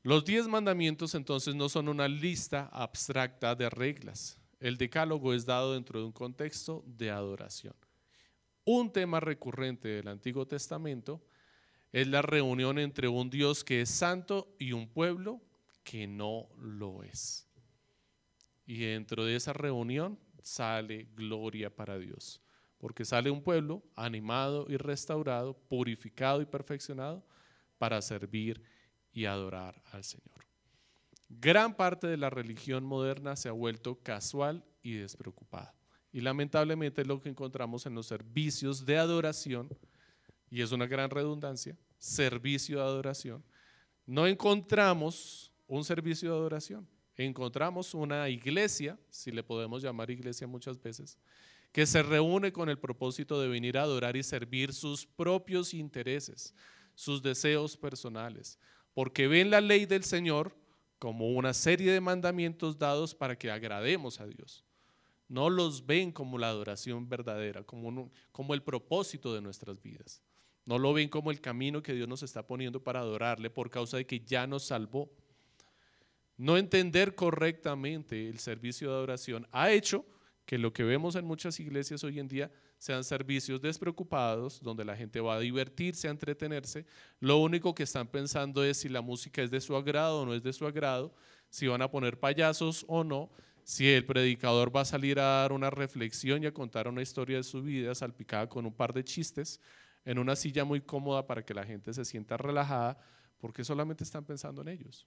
[0.02, 4.38] Los diez mandamientos entonces no son una lista abstracta de reglas.
[4.58, 7.74] El decálogo es dado dentro de un contexto de adoración.
[8.64, 11.22] Un tema recurrente del Antiguo Testamento
[11.92, 15.42] es la reunión entre un Dios que es santo y un pueblo
[15.84, 17.46] que no lo es.
[18.64, 22.40] Y dentro de esa reunión sale gloria para Dios,
[22.78, 27.22] porque sale un pueblo animado y restaurado, purificado y perfeccionado
[27.76, 28.62] para servir
[29.12, 30.46] y adorar al Señor.
[31.28, 35.74] Gran parte de la religión moderna se ha vuelto casual y despreocupada.
[36.12, 39.68] Y lamentablemente es lo que encontramos en los servicios de adoración
[40.50, 43.44] y es una gran redundancia, servicio de adoración,
[44.04, 50.82] no encontramos un servicio de adoración, encontramos una iglesia, si le podemos llamar iglesia muchas
[50.82, 51.16] veces,
[51.70, 56.52] que se reúne con el propósito de venir a adorar y servir sus propios intereses,
[56.96, 58.58] sus deseos personales,
[58.94, 60.54] porque ven la ley del Señor
[60.98, 64.64] como una serie de mandamientos dados para que agrademos a Dios.
[65.28, 68.10] No los ven como la adoración verdadera, como,
[68.52, 70.22] el propósito de nuestras vidas.
[70.66, 73.96] No lo ven como el camino que Dios nos está poniendo para adorarle por causa
[73.96, 75.10] de que ya nos salvó.
[76.36, 80.04] no entender correctamente el servicio de adoración ha hecho
[80.46, 84.96] que lo que vemos en muchas iglesias hoy en día sean servicios despreocupados, donde la
[84.96, 86.86] gente va a divertirse, a entretenerse.
[87.20, 90.32] Lo único que están pensando es si la música es de su agrado o no
[90.32, 91.14] es de su agrado,
[91.50, 93.30] si van a poner payasos o no,
[93.64, 97.36] si el predicador va a salir a dar una reflexión y a contar una historia
[97.36, 99.60] de su vida salpicada con un par de chistes
[100.06, 102.98] en una silla muy cómoda para que la gente se sienta relajada,
[103.36, 105.06] porque solamente están pensando en ellos.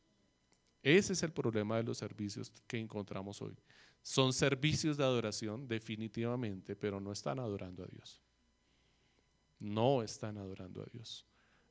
[0.84, 3.58] Ese es el problema de los servicios que encontramos hoy.
[4.04, 8.22] Son servicios de adoración definitivamente, pero no están adorando a Dios.
[9.60, 11.26] No están adorando a Dios.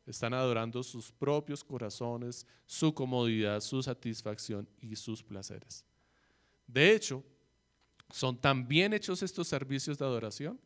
[0.06, 5.84] Están adorando sus propios corazones, su comodidad, su satisfacción y sus placeres.
[6.66, 7.22] De hecho,
[8.10, 10.58] son tan bien hechos estos servicios de adoración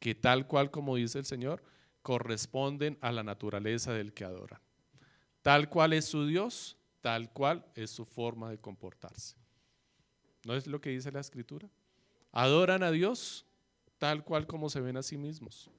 [0.00, 1.62] que tal cual como dice el Señor,
[2.02, 4.60] corresponden a la naturaleza del que adoran.
[5.40, 9.43] Tal cual es su Dios, tal cual es su forma de comportarse.
[10.44, 11.68] ¿No es lo que dice la escritura?
[12.32, 13.46] Adoran a Dios
[13.98, 15.70] tal cual como se ven a sí mismos.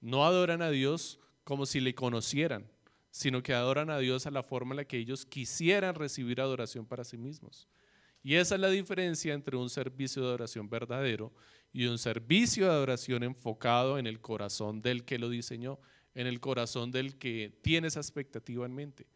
[0.00, 2.68] No adoran a Dios como si le conocieran,
[3.10, 6.86] sino que adoran a Dios a la forma en la que ellos quisieran recibir adoración
[6.86, 7.68] para sí mismos.
[8.22, 11.32] Y esa es la diferencia entre un servicio de adoración verdadero
[11.72, 15.78] y un servicio de adoración enfocado en el corazón del que lo diseñó,
[16.14, 19.06] en el corazón del que tiene esa expectativa en mente.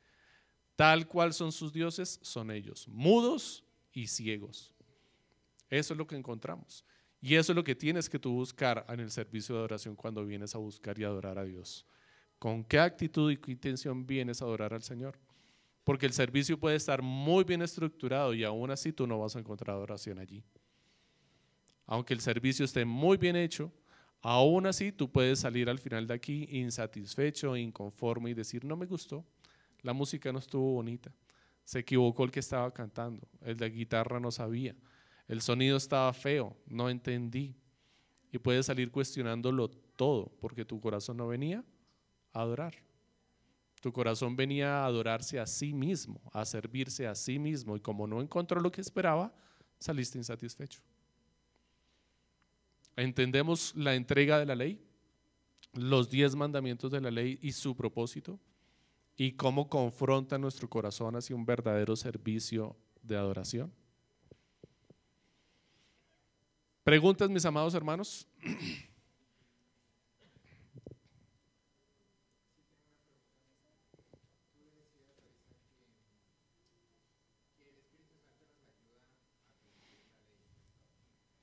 [0.77, 4.73] Tal cual son sus dioses, son ellos, mudos y ciegos.
[5.69, 6.85] Eso es lo que encontramos.
[7.23, 10.25] Y eso es lo que tienes que tú buscar en el servicio de adoración cuando
[10.25, 11.87] vienes a buscar y adorar a Dios.
[12.39, 15.19] ¿Con qué actitud y qué intención vienes a adorar al Señor?
[15.85, 19.39] Porque el servicio puede estar muy bien estructurado y aún así tú no vas a
[19.39, 20.43] encontrar adoración allí.
[21.87, 23.71] Aunque el servicio esté muy bien hecho,
[24.23, 28.87] aún así tú puedes salir al final de aquí insatisfecho, inconforme y decir, no me
[28.87, 29.27] gustó,
[29.83, 31.13] la música no estuvo bonita,
[31.65, 34.75] se equivocó el que estaba cantando, el de guitarra no sabía,
[35.29, 37.55] el sonido estaba feo, no entendí.
[38.33, 41.65] Y puedes salir cuestionándolo todo porque tu corazón no venía
[42.33, 42.75] a adorar.
[43.81, 48.07] Tu corazón venía a adorarse a sí mismo, a servirse a sí mismo y como
[48.07, 49.33] no encontró lo que esperaba,
[49.79, 50.83] saliste insatisfecho.
[52.97, 54.85] ¿Entendemos la entrega de la ley?
[55.73, 58.39] Los diez mandamientos de la ley y su propósito
[59.21, 63.71] y cómo confronta nuestro corazón hacia un verdadero servicio de adoración.
[66.85, 68.27] ¿Preguntas, mis amados hermanos?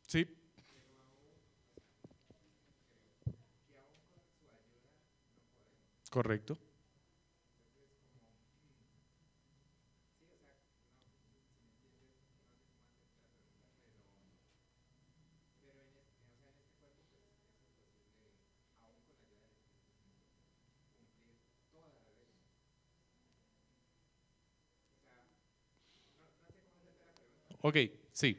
[0.07, 0.27] Sí.
[6.09, 6.57] Correcto.
[27.67, 27.75] Ok,
[28.13, 28.37] sí.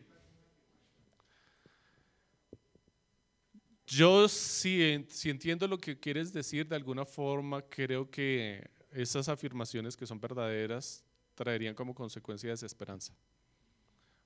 [3.86, 9.98] Yo si, si entiendo lo que quieres decir de alguna forma, creo que esas afirmaciones
[9.98, 13.12] que son verdaderas traerían como consecuencia desesperanza.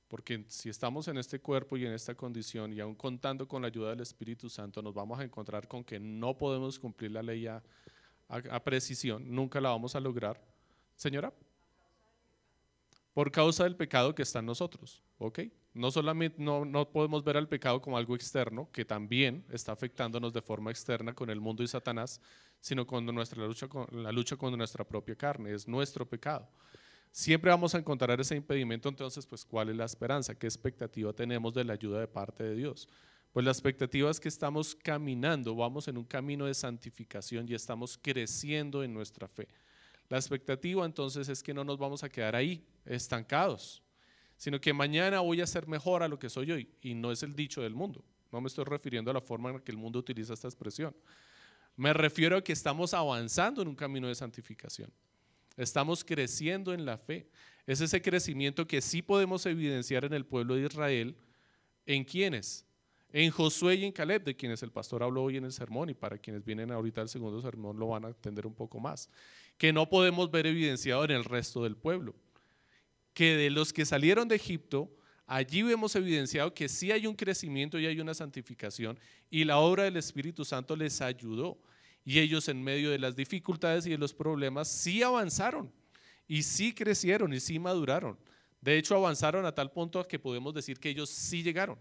[0.06, 3.68] Porque si estamos en este cuerpo y en esta condición y aún contando con la
[3.68, 7.48] ayuda del Espíritu Santo, nos vamos a encontrar con que no podemos cumplir la ley
[7.48, 7.60] a,
[8.28, 10.40] a precisión, nunca la vamos a lograr.
[10.94, 11.34] Señora
[13.12, 15.02] por causa del pecado que está en nosotros.
[15.18, 15.40] ¿ok?
[15.74, 20.32] No solamente no, no, podemos ver al pecado como algo externo, que también está afectándonos
[20.32, 22.20] de forma externa con el mundo y Satanás,
[22.60, 26.48] sino con nuestra lucha con la lucha con nuestra propia carne, es nuestro pecado.
[27.10, 30.34] Siempre vamos a encontrar ese impedimento, entonces, pues, ¿cuál es la esperanza?
[30.34, 32.88] ¿Qué expectativa tenemos de la ayuda de parte de Dios?
[33.32, 37.98] Pues la expectativa es que estamos caminando, vamos en un camino de santificación y estamos
[38.00, 39.48] creciendo en nuestra fe.
[40.12, 43.82] La expectativa entonces es que no nos vamos a quedar ahí, estancados,
[44.36, 46.68] sino que mañana voy a ser mejor a lo que soy hoy.
[46.82, 48.04] Y no es el dicho del mundo.
[48.30, 50.94] No me estoy refiriendo a la forma en que el mundo utiliza esta expresión.
[51.76, 54.92] Me refiero a que estamos avanzando en un camino de santificación.
[55.56, 57.30] Estamos creciendo en la fe.
[57.66, 61.16] Es ese crecimiento que sí podemos evidenciar en el pueblo de Israel.
[61.86, 62.66] ¿En quiénes?
[63.12, 65.94] En Josué y en Caleb, de quienes el pastor habló hoy en el sermón, y
[65.94, 69.08] para quienes vienen ahorita al segundo sermón lo van a entender un poco más
[69.62, 72.16] que no podemos ver evidenciado en el resto del pueblo.
[73.14, 74.90] Que de los que salieron de Egipto,
[75.26, 78.98] allí vemos evidenciado que sí hay un crecimiento y hay una santificación
[79.30, 81.58] y la obra del Espíritu Santo les ayudó.
[82.04, 85.70] Y ellos en medio de las dificultades y de los problemas sí avanzaron
[86.26, 88.18] y sí crecieron y sí maduraron.
[88.60, 91.78] De hecho, avanzaron a tal punto que podemos decir que ellos sí llegaron,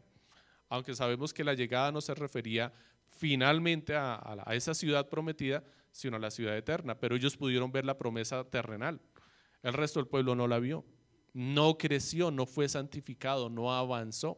[0.72, 2.72] aunque sabemos que la llegada no se refería
[3.10, 7.98] finalmente a, esa ciudad prometida, sino a la ciudad eterna, pero ellos pudieron ver la
[7.98, 9.02] promesa terrenal.
[9.64, 10.86] El resto del pueblo no la vio,
[11.34, 14.38] no creció, no fue santificado, no avanzó.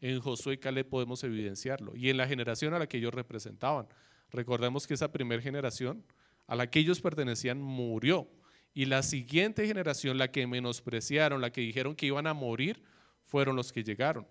[0.00, 1.96] En Josué y Caleb podemos evidenciarlo.
[1.96, 3.88] Y en la generación a la que ellos representaban.
[4.30, 6.04] Recordemos que esa primera generación
[6.46, 8.28] a la que ellos pertenecían murió.
[8.74, 12.80] Y la siguiente generación, la que menospreciaron, la que dijeron que iban a morir,
[13.24, 14.24] fueron los que llegaron.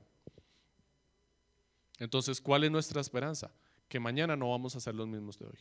[1.99, 3.51] Entonces, ¿cuál es nuestra esperanza?
[3.87, 5.59] Que mañana no vamos a ser los mismos de hoy.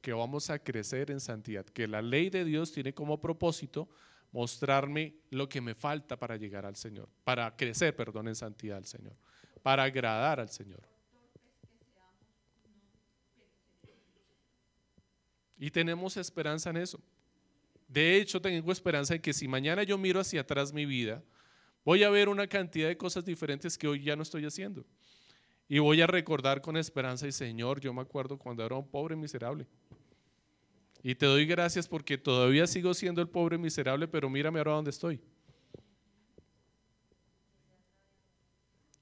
[0.00, 1.64] Que vamos a crecer en santidad.
[1.64, 3.88] Que la ley de Dios tiene como propósito
[4.32, 7.08] mostrarme lo que me falta para llegar al Señor.
[7.22, 9.16] Para crecer, perdón, en santidad al Señor.
[9.62, 10.82] Para agradar al Señor.
[15.56, 17.00] Y tenemos esperanza en eso.
[17.86, 21.22] De hecho, tengo esperanza en que si mañana yo miro hacia atrás mi vida,
[21.84, 24.84] voy a ver una cantidad de cosas diferentes que hoy ya no estoy haciendo.
[25.68, 29.16] Y voy a recordar con esperanza y Señor, yo me acuerdo cuando era un pobre
[29.16, 29.66] miserable.
[31.02, 34.90] Y te doy gracias porque todavía sigo siendo el pobre miserable, pero mírame ahora dónde
[34.90, 35.20] estoy.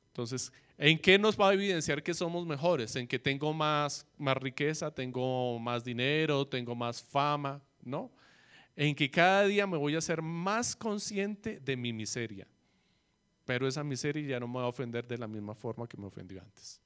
[0.09, 2.95] Entonces, ¿en qué nos va a evidenciar que somos mejores?
[2.97, 8.11] En que tengo más, más riqueza, tengo más dinero, tengo más fama, ¿no?
[8.77, 12.47] En que cada día me voy a ser más consciente de mi miseria.
[13.45, 16.07] Pero esa miseria ya no me va a ofender de la misma forma que me
[16.07, 16.81] ofendió antes.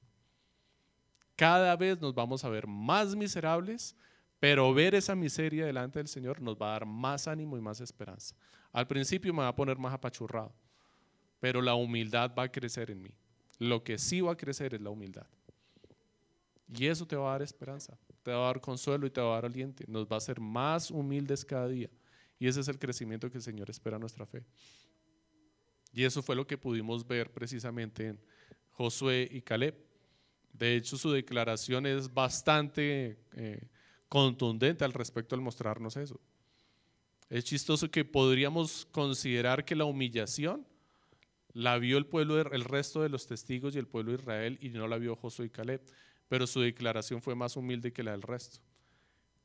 [1.35, 3.95] Cada vez nos vamos a ver más miserables,
[4.41, 7.81] pero ver esa miseria delante del Señor nos va a dar más ánimo y más
[7.81, 8.35] esperanza.
[8.73, 10.55] Al principio me va a poner más apachurrado
[11.41, 13.15] pero la humildad va a crecer en mí.
[13.59, 15.27] Lo que sí va a crecer es la humildad.
[16.75, 19.29] Y eso te va a dar esperanza, te va a dar consuelo y te va
[19.29, 19.85] a dar aliento.
[19.87, 21.89] Nos va a hacer más humildes cada día.
[22.39, 24.45] Y ese es el crecimiento que el Señor espera en nuestra fe.
[25.97, 28.21] Y eso fue lo que pudimos ver precisamente en
[28.73, 29.75] Josué y Caleb.
[30.53, 33.67] De hecho, su declaración es bastante eh,
[34.07, 36.21] contundente al respecto al mostrarnos eso.
[37.31, 40.67] Es chistoso que podríamos considerar que la humillación
[41.55, 44.69] la vio el pueblo, el resto de los testigos y el pueblo de Israel y
[44.69, 45.81] no la vio Josué y Caleb,
[46.29, 48.59] pero su declaración fue más humilde que la del resto.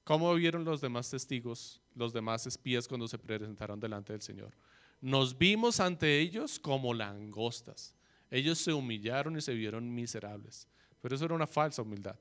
[0.03, 4.53] ¿Cómo vieron los demás testigos, los demás espías cuando se presentaron delante del Señor?
[5.01, 7.95] Nos vimos ante ellos como langostas.
[8.29, 10.67] Ellos se humillaron y se vieron miserables,
[11.01, 12.17] pero eso era una falsa humildad.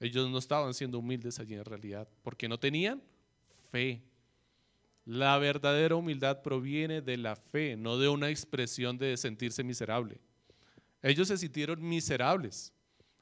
[0.00, 3.02] Ellos no estaban siendo humildes allí en realidad, porque no tenían
[3.70, 4.02] fe.
[5.04, 10.20] La verdadera humildad proviene de la fe, no de una expresión de sentirse miserable.
[11.02, 12.72] Ellos se sintieron miserables.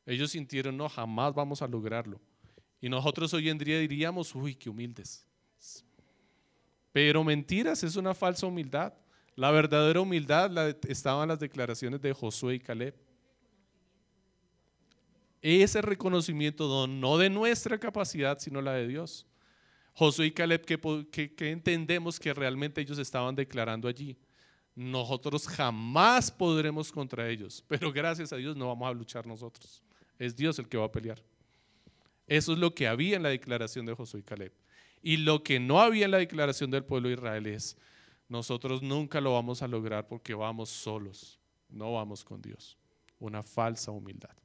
[0.05, 2.21] Ellos sintieron, no, jamás vamos a lograrlo.
[2.81, 5.27] Y nosotros hoy en día diríamos, uy, qué humildes.
[6.97, 8.91] Pero mentiras, es una falsa humildad.
[9.35, 12.95] La verdadera humildad la, estaba en las declaraciones de Josué y Caleb.
[15.43, 19.27] Ese reconocimiento no de nuestra capacidad, sino la de Dios.
[19.93, 24.17] Josué y Caleb, ¿qué, entendemos que realmente ellos estaban declarando allí?
[24.75, 29.83] Nosotros jamás podremos contra ellos, pero gracias a Dios no vamos a luchar nosotros.
[30.19, 31.23] Es Dios el que va a pelear.
[32.27, 34.53] Eso es lo que había en la declaración de Josué y Caleb.
[35.07, 37.77] Y lo que no había en la declaración del pueblo de Israel es,
[38.29, 41.39] nosotros nunca lo vamos a lograr porque vamos solos,
[41.69, 42.77] no vamos con Dios.
[43.21, 44.37] Una falsa humildad.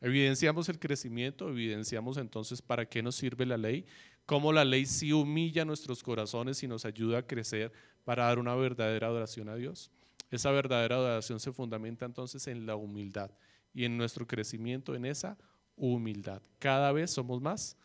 [0.00, 3.86] Evidenciamos el crecimiento, evidenciamos entonces para qué nos sirve la ley
[4.26, 8.56] cómo la ley sí humilla nuestros corazones y nos ayuda a crecer para dar una
[8.56, 9.92] verdadera adoración a Dios.
[10.32, 13.30] Esa verdadera adoración se fundamenta entonces en la humildad
[13.72, 15.38] y en nuestro crecimiento en esa
[15.76, 16.42] humildad.
[16.58, 17.76] Cada vez somos más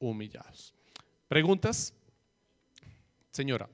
[0.00, 0.74] humillados.
[1.30, 1.94] ¿Preguntas?
[3.30, 3.68] Señora.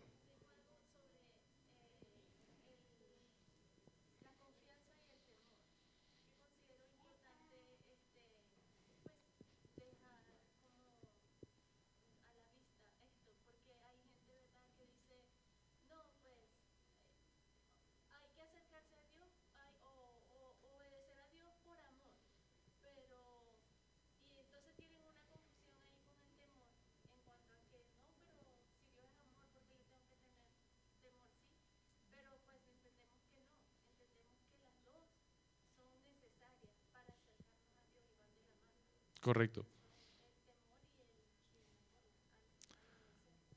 [39.26, 39.66] Correcto.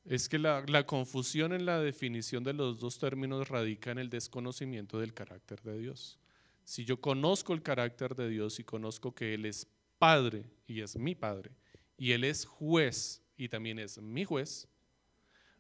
[0.04, 5.00] Es que la, confusión en la definición de los dos términos radica en el desconocimiento
[5.00, 6.18] del carácter de Dios.
[6.64, 9.68] Si yo conozco el carácter de Dios y conozco que Él es
[10.00, 11.52] Padre y es mi Padre,
[12.00, 14.68] y Él es juez y también es mi juez,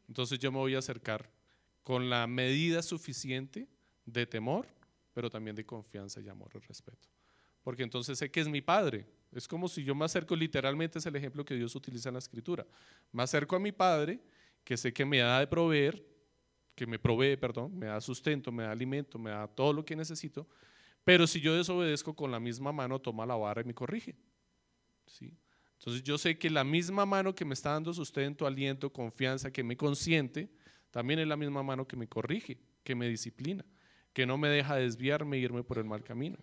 [0.08, 1.30] entonces yo me voy a acercar
[1.84, 3.68] con la medida suficiente
[4.08, 4.66] de temor,
[5.14, 7.08] pero también de confianza y amor y respeto.
[7.62, 9.19] Porque entonces sé que es mi Padre.
[9.32, 12.20] Es como si yo me acerco, literalmente es el ejemplo que Dios utiliza en la
[12.20, 12.66] Escritura.
[13.12, 14.20] Me acerco a mi Padre,
[14.64, 16.04] que sé que me da de proveer,
[16.76, 19.96] que me provee, perdón, me da sustento, me da alimento, me da todo lo que
[19.96, 20.48] necesito,
[21.04, 24.16] pero si yo desobedezco con la misma mano, toma la vara y me corrige.
[25.06, 25.36] ¿Sí?
[25.74, 29.64] Entonces yo sé que la misma mano que me está dando sustento, aliento, confianza, que
[29.64, 30.50] me consiente,
[30.92, 33.66] también es la misma mano que me corrige, que me disciplina,
[34.14, 36.38] que no me deja desviarme e irme por el mal camino.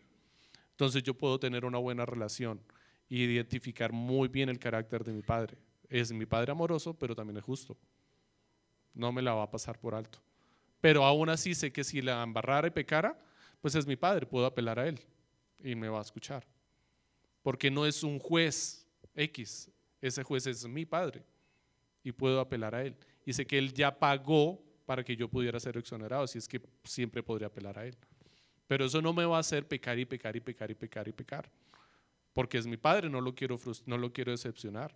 [0.70, 2.60] Entonces yo puedo tener una buena relación
[3.08, 5.56] y identificar muy bien el carácter de mi padre.
[5.88, 7.76] Es mi padre amoroso, pero también es justo.
[8.94, 10.20] No me la va a pasar por alto.
[10.80, 13.18] Pero aún así sé que si la embarrara y pecara,
[13.60, 15.00] pues es mi padre, puedo apelar a él
[15.62, 16.46] y me va a escuchar.
[17.42, 21.24] Porque no es un juez X, ese juez es mi padre
[22.02, 22.96] y puedo apelar a él.
[23.24, 26.60] Y sé que él ya pagó para que yo pudiera ser exonerado, así es que
[26.84, 27.96] siempre podría apelar a él.
[28.68, 31.12] Pero eso no me va a hacer pecar y pecar y pecar y pecar y
[31.12, 31.50] pecar.
[32.36, 34.94] Porque es mi padre, no lo quiero, no lo quiero decepcionar.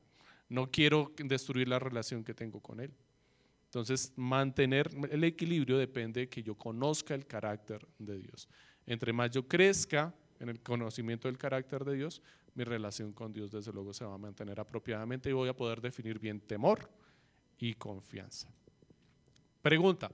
[0.51, 2.93] No quiero destruir la relación que tengo con él.
[3.65, 8.47] Entonces, mantener el equilibrio depende de que yo conozca el carácter de Dios.
[8.85, 12.21] Entre más yo crezca en el conocimiento del carácter de Dios,
[12.55, 15.81] mi relación con Dios desde luego se va a mantener apropiadamente y voy a poder
[15.81, 16.91] definir bien temor
[17.59, 18.53] y confianza.
[19.63, 20.13] Pregunta,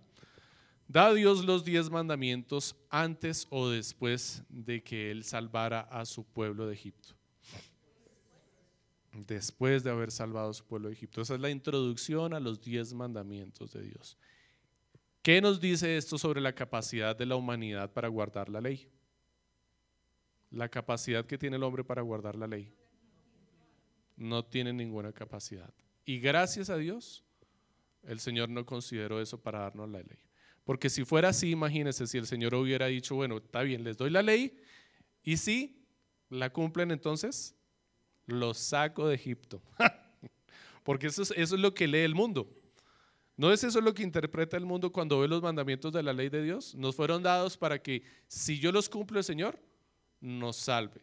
[0.89, 6.67] ¿da Dios los diez mandamientos antes o después de que Él salvara a su pueblo
[6.67, 7.17] de Egipto?
[9.25, 11.23] después de haber salvado a su pueblo de Egipto.
[11.23, 14.19] Esa es la introducción a los diez mandamientos de Dios.
[15.23, 18.89] ¿Qué nos dice esto sobre la capacidad de la humanidad para guardar la ley?
[20.51, 22.73] La capacidad que tiene el hombre para guardar la ley.
[24.17, 25.73] No tiene ninguna capacidad.
[26.05, 27.25] Y gracias a Dios,
[28.03, 30.26] el Señor no consideró eso para darnos la ley.
[30.67, 34.11] Porque si fuera así, imagínense si el Señor hubiera dicho, bueno, está bien, les doy
[34.11, 34.59] la ley,
[35.23, 35.87] y si
[36.29, 37.55] la cumplen entonces,
[38.27, 39.63] los saco de Egipto.
[40.83, 42.53] Porque eso es, eso es lo que lee el mundo.
[43.37, 46.31] ¿No es eso lo que interpreta el mundo cuando ve los mandamientos de la ley
[46.31, 46.75] de Dios?
[46.75, 49.61] Nos fueron dados para que si yo los cumplo el Señor,
[50.21, 51.01] nos salve.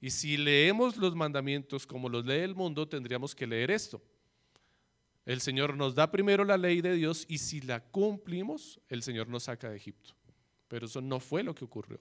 [0.00, 4.00] Y si leemos los mandamientos como los lee el mundo, tendríamos que leer esto.
[5.26, 9.28] El Señor nos da primero la ley de Dios y si la cumplimos, el Señor
[9.28, 10.14] nos saca de Egipto.
[10.68, 12.00] Pero eso no fue lo que ocurrió.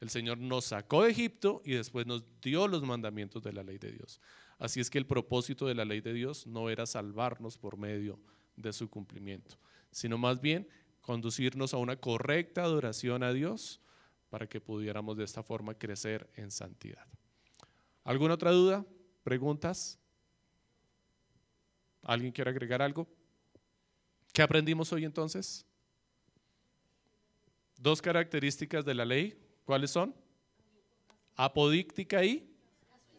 [0.00, 3.78] El Señor nos sacó de Egipto y después nos dio los mandamientos de la ley
[3.78, 4.20] de Dios.
[4.58, 8.20] Así es que el propósito de la ley de Dios no era salvarnos por medio
[8.54, 9.56] de su cumplimiento,
[9.90, 10.68] sino más bien
[11.00, 13.80] conducirnos a una correcta adoración a Dios
[14.28, 17.06] para que pudiéramos de esta forma crecer en santidad.
[18.04, 18.84] ¿Alguna otra duda?
[19.22, 19.98] ¿Preguntas?
[22.08, 23.06] ¿Alguien quiere agregar algo?
[24.32, 25.64] ¿Qué aprendimos hoy entonces?
[27.78, 29.38] Dos características de la ley
[29.68, 30.14] ¿Cuáles son?
[31.36, 32.50] Apodíctica y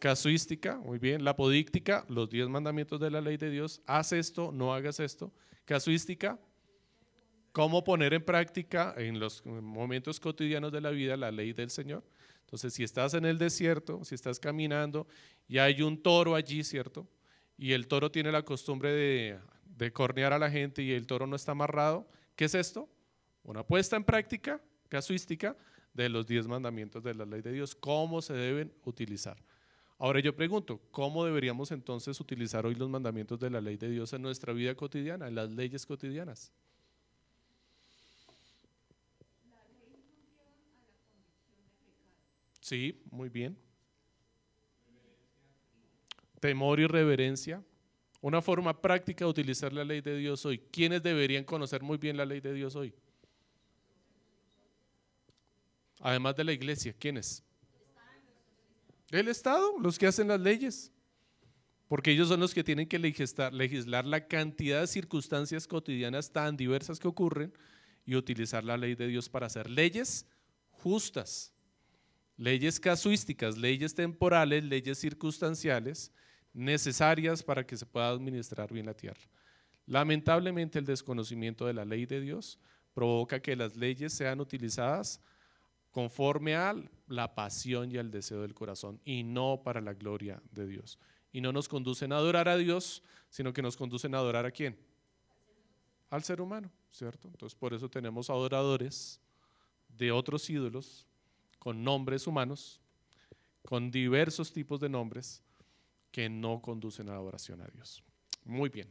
[0.00, 0.78] casuística.
[0.78, 3.80] Muy bien, la apodíctica, los diez mandamientos de la ley de Dios.
[3.86, 5.32] Haz esto, no hagas esto.
[5.64, 6.40] Casuística,
[7.52, 12.02] cómo poner en práctica en los momentos cotidianos de la vida la ley del Señor.
[12.40, 15.06] Entonces, si estás en el desierto, si estás caminando
[15.46, 17.06] y hay un toro allí, ¿cierto?
[17.60, 19.38] Y el toro tiene la costumbre de,
[19.76, 22.88] de cornear a la gente y el toro no está amarrado, ¿qué es esto?
[23.42, 25.54] Una puesta en práctica casuística
[25.92, 29.36] de los diez mandamientos de la ley de Dios, cómo se deben utilizar.
[29.98, 34.10] Ahora yo pregunto, ¿cómo deberíamos entonces utilizar hoy los mandamientos de la ley de Dios
[34.14, 36.54] en nuestra vida cotidiana, en las leyes cotidianas?
[42.62, 43.58] Sí, muy bien.
[46.40, 47.62] Temor y reverencia.
[48.22, 50.58] Una forma práctica de utilizar la ley de Dios hoy.
[50.70, 52.92] ¿Quiénes deberían conocer muy bien la ley de Dios hoy?
[56.00, 57.42] Además de la iglesia, ¿quiénes?
[59.10, 60.90] El Estado, los que hacen las leyes.
[61.88, 66.56] Porque ellos son los que tienen que legislar, legislar la cantidad de circunstancias cotidianas tan
[66.56, 67.52] diversas que ocurren
[68.06, 70.26] y utilizar la ley de Dios para hacer leyes
[70.70, 71.52] justas,
[72.36, 76.12] leyes casuísticas, leyes temporales, leyes circunstanciales
[76.52, 79.20] necesarias para que se pueda administrar bien la tierra.
[79.86, 82.58] Lamentablemente el desconocimiento de la ley de Dios
[82.94, 85.20] provoca que las leyes sean utilizadas
[85.90, 86.74] conforme a
[87.08, 90.98] la pasión y al deseo del corazón y no para la gloria de Dios.
[91.32, 94.50] Y no nos conducen a adorar a Dios, sino que nos conducen a adorar a
[94.50, 94.78] quién?
[96.10, 97.28] Al ser humano, ¿cierto?
[97.28, 99.20] Entonces por eso tenemos adoradores
[99.88, 101.06] de otros ídolos
[101.58, 102.80] con nombres humanos,
[103.64, 105.42] con diversos tipos de nombres
[106.10, 108.02] que no conducen a la adoración a Dios.
[108.44, 108.88] Muy bien.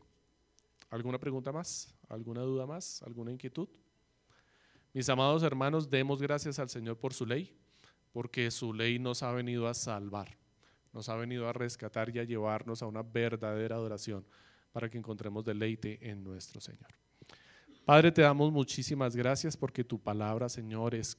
[0.90, 1.94] ¿Alguna pregunta más?
[2.08, 3.04] ¿Alguna duda más?
[3.04, 3.68] ¿Alguna inquietud?
[4.94, 7.56] Mis amados hermanos, demos gracias al Señor por su ley,
[8.12, 10.36] porque su ley nos ha venido a salvar,
[10.94, 14.26] nos ha venido a rescatar y a llevarnos a una verdadera adoración
[14.72, 16.88] para que encontremos deleite en nuestro Señor.
[17.86, 21.16] Padre, te damos muchísimas gracias porque tu palabra, Señor, es